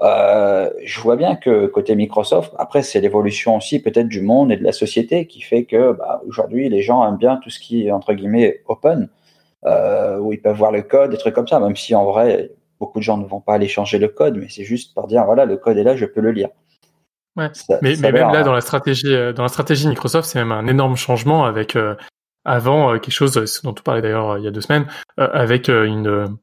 je 0.00 1.00
vois 1.00 1.16
bien 1.16 1.36
que 1.36 1.66
côté 1.66 1.94
Microsoft, 1.94 2.52
après 2.58 2.82
c'est 2.82 3.00
l'évolution 3.00 3.56
aussi 3.56 3.80
peut-être 3.80 4.08
du 4.08 4.20
monde 4.20 4.52
et 4.52 4.56
de 4.56 4.64
la 4.64 4.72
société 4.72 5.26
qui 5.26 5.40
fait 5.40 5.64
que 5.64 5.92
bah, 5.92 6.20
aujourd'hui 6.26 6.68
les 6.68 6.82
gens 6.82 7.06
aiment 7.06 7.16
bien 7.16 7.36
tout 7.36 7.48
ce 7.48 7.58
qui 7.58 7.86
est 7.86 7.90
entre 7.90 8.12
guillemets 8.12 8.62
open, 8.66 9.08
où 9.64 10.32
ils 10.32 10.40
peuvent 10.42 10.56
voir 10.56 10.72
le 10.72 10.82
code, 10.82 11.12
des 11.12 11.16
trucs 11.16 11.34
comme 11.34 11.48
ça, 11.48 11.58
même 11.58 11.76
si 11.76 11.94
en 11.94 12.04
vrai 12.04 12.50
beaucoup 12.78 12.98
de 12.98 13.04
gens 13.04 13.16
ne 13.16 13.26
vont 13.26 13.40
pas 13.40 13.54
aller 13.54 13.68
changer 13.68 13.98
le 13.98 14.08
code, 14.08 14.36
mais 14.36 14.48
c'est 14.50 14.64
juste 14.64 14.94
pour 14.94 15.06
dire 15.06 15.24
voilà 15.24 15.46
le 15.46 15.56
code 15.56 15.78
est 15.78 15.84
là, 15.84 15.96
je 15.96 16.04
peux 16.04 16.20
le 16.20 16.32
lire. 16.32 16.50
Ouais. 17.36 17.50
mais, 17.82 17.96
mais 18.00 18.12
même 18.12 18.32
là, 18.32 18.42
dans 18.42 18.52
la 18.52 18.60
stratégie, 18.60 19.12
euh, 19.12 19.32
dans 19.32 19.42
la 19.42 19.48
stratégie 19.48 19.88
Microsoft, 19.88 20.28
c'est 20.28 20.38
même 20.38 20.52
un 20.52 20.66
énorme 20.66 20.96
changement 20.96 21.44
avec 21.44 21.74
euh, 21.74 21.96
avant 22.44 22.92
euh, 22.92 22.98
quelque 22.98 23.14
chose 23.14 23.32
dont 23.64 23.70
on 23.70 23.82
parlait 23.82 24.02
d'ailleurs 24.02 24.38
il 24.38 24.44
y 24.44 24.48
a 24.48 24.52
deux 24.52 24.60
semaines, 24.60 24.86
avec 25.16 25.68
une 25.68 26.38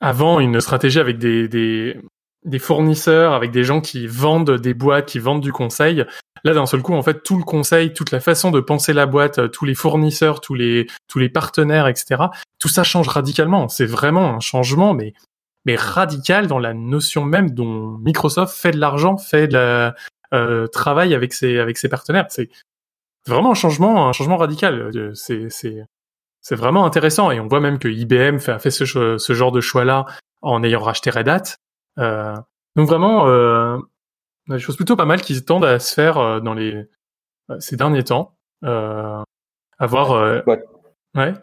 avant 0.00 0.40
une 0.40 0.60
stratégie 0.60 1.00
avec 1.00 1.18
des, 1.18 1.48
des 1.48 1.96
des 2.44 2.58
fournisseurs, 2.58 3.32
avec 3.32 3.50
des 3.50 3.64
gens 3.64 3.80
qui 3.80 4.06
vendent 4.06 4.52
des 4.52 4.74
boîtes, 4.74 5.06
qui 5.06 5.18
vendent 5.18 5.42
du 5.42 5.52
conseil. 5.52 6.04
Là, 6.44 6.54
d'un 6.54 6.66
seul 6.66 6.80
coup, 6.80 6.94
en 6.94 7.02
fait, 7.02 7.24
tout 7.24 7.36
le 7.36 7.42
conseil, 7.42 7.92
toute 7.92 8.12
la 8.12 8.20
façon 8.20 8.52
de 8.52 8.60
penser 8.60 8.92
la 8.92 9.06
boîte, 9.06 9.50
tous 9.50 9.64
les 9.64 9.74
fournisseurs, 9.74 10.40
tous 10.40 10.54
les 10.54 10.86
tous 11.08 11.18
les 11.18 11.28
partenaires, 11.28 11.88
etc. 11.88 12.24
Tout 12.60 12.68
ça 12.68 12.84
change 12.84 13.08
radicalement. 13.08 13.68
C'est 13.68 13.86
vraiment 13.86 14.34
un 14.34 14.40
changement, 14.40 14.94
mais 14.94 15.14
mais 15.66 15.76
radical 15.76 16.46
dans 16.46 16.58
la 16.58 16.72
notion 16.72 17.24
même 17.24 17.50
dont 17.50 17.98
Microsoft 17.98 18.56
fait 18.56 18.70
de 18.70 18.78
l'argent, 18.78 19.18
fait 19.18 19.48
de 19.48 19.54
la, 19.54 19.94
euh, 20.32 20.66
travaille 20.68 21.14
avec 21.14 21.34
ses 21.34 21.58
avec 21.58 21.76
ses 21.76 21.88
partenaires. 21.88 22.26
C'est 22.30 22.48
vraiment 23.26 23.50
un 23.50 23.54
changement, 23.54 24.08
un 24.08 24.12
changement 24.12 24.36
radical. 24.36 24.80
Euh, 24.96 25.12
c'est 25.14 25.50
c'est 25.50 25.84
c'est 26.40 26.54
vraiment 26.54 26.86
intéressant 26.86 27.32
et 27.32 27.40
on 27.40 27.48
voit 27.48 27.60
même 27.60 27.78
que 27.78 27.88
IBM 27.88 28.38
fait, 28.38 28.52
a 28.52 28.58
fait 28.60 28.70
ce, 28.70 28.84
ce 29.18 29.32
genre 29.32 29.50
de 29.50 29.60
choix 29.60 29.84
là 29.84 30.06
en 30.42 30.62
ayant 30.62 30.80
racheté 30.80 31.10
Red 31.10 31.28
Hat. 31.28 31.42
Euh, 31.98 32.36
donc 32.76 32.88
vraiment, 32.88 33.26
euh, 33.26 33.78
des 34.48 34.58
choses 34.58 34.76
plutôt 34.76 34.96
pas 34.96 35.06
mal 35.06 35.20
qui 35.22 35.42
tendent 35.44 35.64
à 35.64 35.78
se 35.80 35.92
faire 35.94 36.18
euh, 36.18 36.40
dans 36.40 36.54
les 36.54 36.86
ces 37.58 37.76
derniers 37.76 38.04
temps. 38.04 38.36
Euh, 38.64 39.22
avoir 39.78 40.42
ouais 41.14 41.34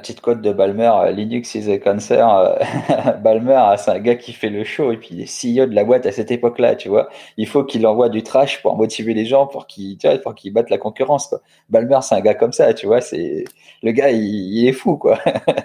petite 0.00 0.20
quote 0.20 0.40
de 0.40 0.52
Balmer, 0.52 0.90
euh, 0.94 1.10
Linux 1.10 1.54
is 1.54 1.70
a 1.70 1.78
cancer. 1.78 2.28
Euh, 2.28 3.12
Balmer, 3.22 3.54
ah, 3.56 3.76
c'est 3.76 3.90
un 3.90 3.98
gars 4.00 4.16
qui 4.16 4.32
fait 4.32 4.50
le 4.50 4.64
show 4.64 4.90
et 4.90 4.96
puis 4.96 5.10
il 5.12 5.20
est 5.20 5.24
CEO 5.24 5.66
de 5.66 5.74
la 5.74 5.84
boîte 5.84 6.06
à 6.06 6.12
cette 6.12 6.30
époque-là, 6.30 6.74
tu 6.74 6.88
vois. 6.88 7.08
Il 7.36 7.46
faut 7.46 7.64
qu'il 7.64 7.86
envoie 7.86 8.08
du 8.08 8.22
trash 8.22 8.62
pour 8.62 8.76
motiver 8.76 9.14
les 9.14 9.24
gens, 9.24 9.46
pour 9.46 9.66
qu'ils, 9.66 9.98
pour 10.22 10.34
qu'ils 10.34 10.52
battent 10.52 10.70
la 10.70 10.78
concurrence, 10.78 11.28
quoi. 11.28 11.40
Balmer, 11.68 11.98
c'est 12.02 12.14
un 12.14 12.20
gars 12.20 12.34
comme 12.34 12.52
ça, 12.52 12.74
tu 12.74 12.86
vois. 12.86 13.00
C'est 13.00 13.44
le 13.82 13.92
gars, 13.92 14.10
il, 14.10 14.66
est 14.66 14.72
fou, 14.72 14.96
quoi. 14.96 15.18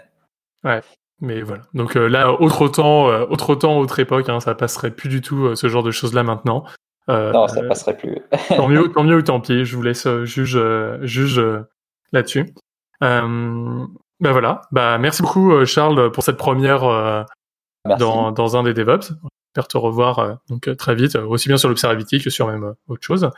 ouais. 0.63 0.81
Mais 1.21 1.41
voilà. 1.41 1.63
Donc 1.73 1.95
euh, 1.95 2.07
là, 2.07 2.33
autre 2.33 2.67
temps, 2.67 3.05
autre 3.07 3.55
temps, 3.55 3.79
autre 3.79 3.99
époque, 3.99 4.27
hein, 4.27 4.41
ça 4.41 4.53
passerait 4.53 4.91
plus 4.91 5.07
du 5.07 5.21
tout 5.21 5.55
ce 5.55 5.67
genre 5.67 5.83
de 5.83 5.91
choses 5.91 6.13
là 6.13 6.23
maintenant. 6.23 6.65
non, 7.07 7.47
ça 7.47 7.63
passerait 7.63 7.95
plus. 7.95 8.17
tant 8.49 8.67
mieux, 8.67 8.91
tant 8.91 9.03
mieux 9.03 9.15
ou 9.15 9.21
tant 9.21 9.39
pis. 9.39 9.63
Je 9.63 9.75
vous 9.75 9.81
laisse 9.81 10.07
juge, 10.25 10.59
juge 11.03 11.41
là-dessus. 12.11 12.53
Ben 14.25 14.31
voilà. 14.31 14.61
Bah 14.71 14.97
merci 14.97 15.21
beaucoup 15.21 15.53
euh, 15.53 15.65
Charles 15.65 16.11
pour 16.11 16.23
cette 16.23 16.38
première 16.38 16.83
euh, 16.83 17.21
dans, 17.99 18.31
dans 18.31 18.57
un 18.57 18.63
des 18.63 18.73
DevOps. 18.73 19.13
J'espère 19.53 19.67
te 19.67 19.77
revoir 19.77 20.17
euh, 20.17 20.33
donc 20.49 20.75
très 20.77 20.95
vite, 20.95 21.15
aussi 21.15 21.47
bien 21.47 21.57
sur 21.57 21.69
l'observability 21.69 22.23
que 22.23 22.31
sur 22.31 22.47
même 22.47 22.73
autre 22.88 23.03
chose. 23.03 23.29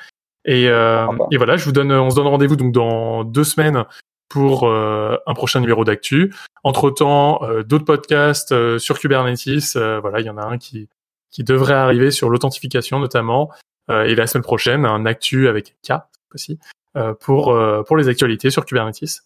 Et, 0.45 0.63
et 0.63 1.37
voilà, 1.37 1.57
je 1.57 1.65
vous 1.65 1.73
donne, 1.73 1.91
on 1.91 2.09
se 2.09 2.15
donne 2.15 2.27
rendez-vous 2.27 2.55
donc 2.55 2.71
dans 2.71 3.25
deux 3.25 3.43
semaines 3.43 3.83
pour 4.29 4.65
un 4.65 5.33
prochain 5.33 5.59
numéro 5.59 5.83
d'actu. 5.83 6.33
Entre 6.63 6.89
temps, 6.89 7.41
d'autres 7.65 7.83
podcasts 7.83 8.77
sur 8.77 8.97
Kubernetes. 8.97 9.75
voilà, 9.75 10.21
il 10.21 10.25
y 10.25 10.29
en 10.29 10.37
a 10.37 10.43
un 10.43 10.57
qui 10.57 10.87
qui 11.31 11.43
devrait 11.43 11.73
arriver 11.73 12.11
sur 12.11 12.29
l'authentification 12.29 13.01
notamment. 13.01 13.51
et 13.89 14.15
la 14.15 14.25
semaine 14.25 14.43
prochaine, 14.43 14.85
un 14.85 15.05
actu 15.05 15.49
avec 15.49 15.75
K 15.85 15.95
aussi 16.33 16.59
pour 17.19 17.53
pour 17.85 17.97
les 17.97 18.07
actualités 18.07 18.49
sur 18.49 18.63
Kubernetes. 18.63 19.21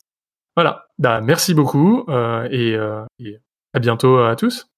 Voilà. 0.56 0.88
Bah, 0.98 1.22
merci 1.22 1.54
beaucoup 1.54 2.06
euh, 2.10 2.48
euh, 2.52 3.06
et 3.20 3.38
à 3.74 3.80
bientôt 3.80 4.20
à 4.20 4.36
tous. 4.36 4.71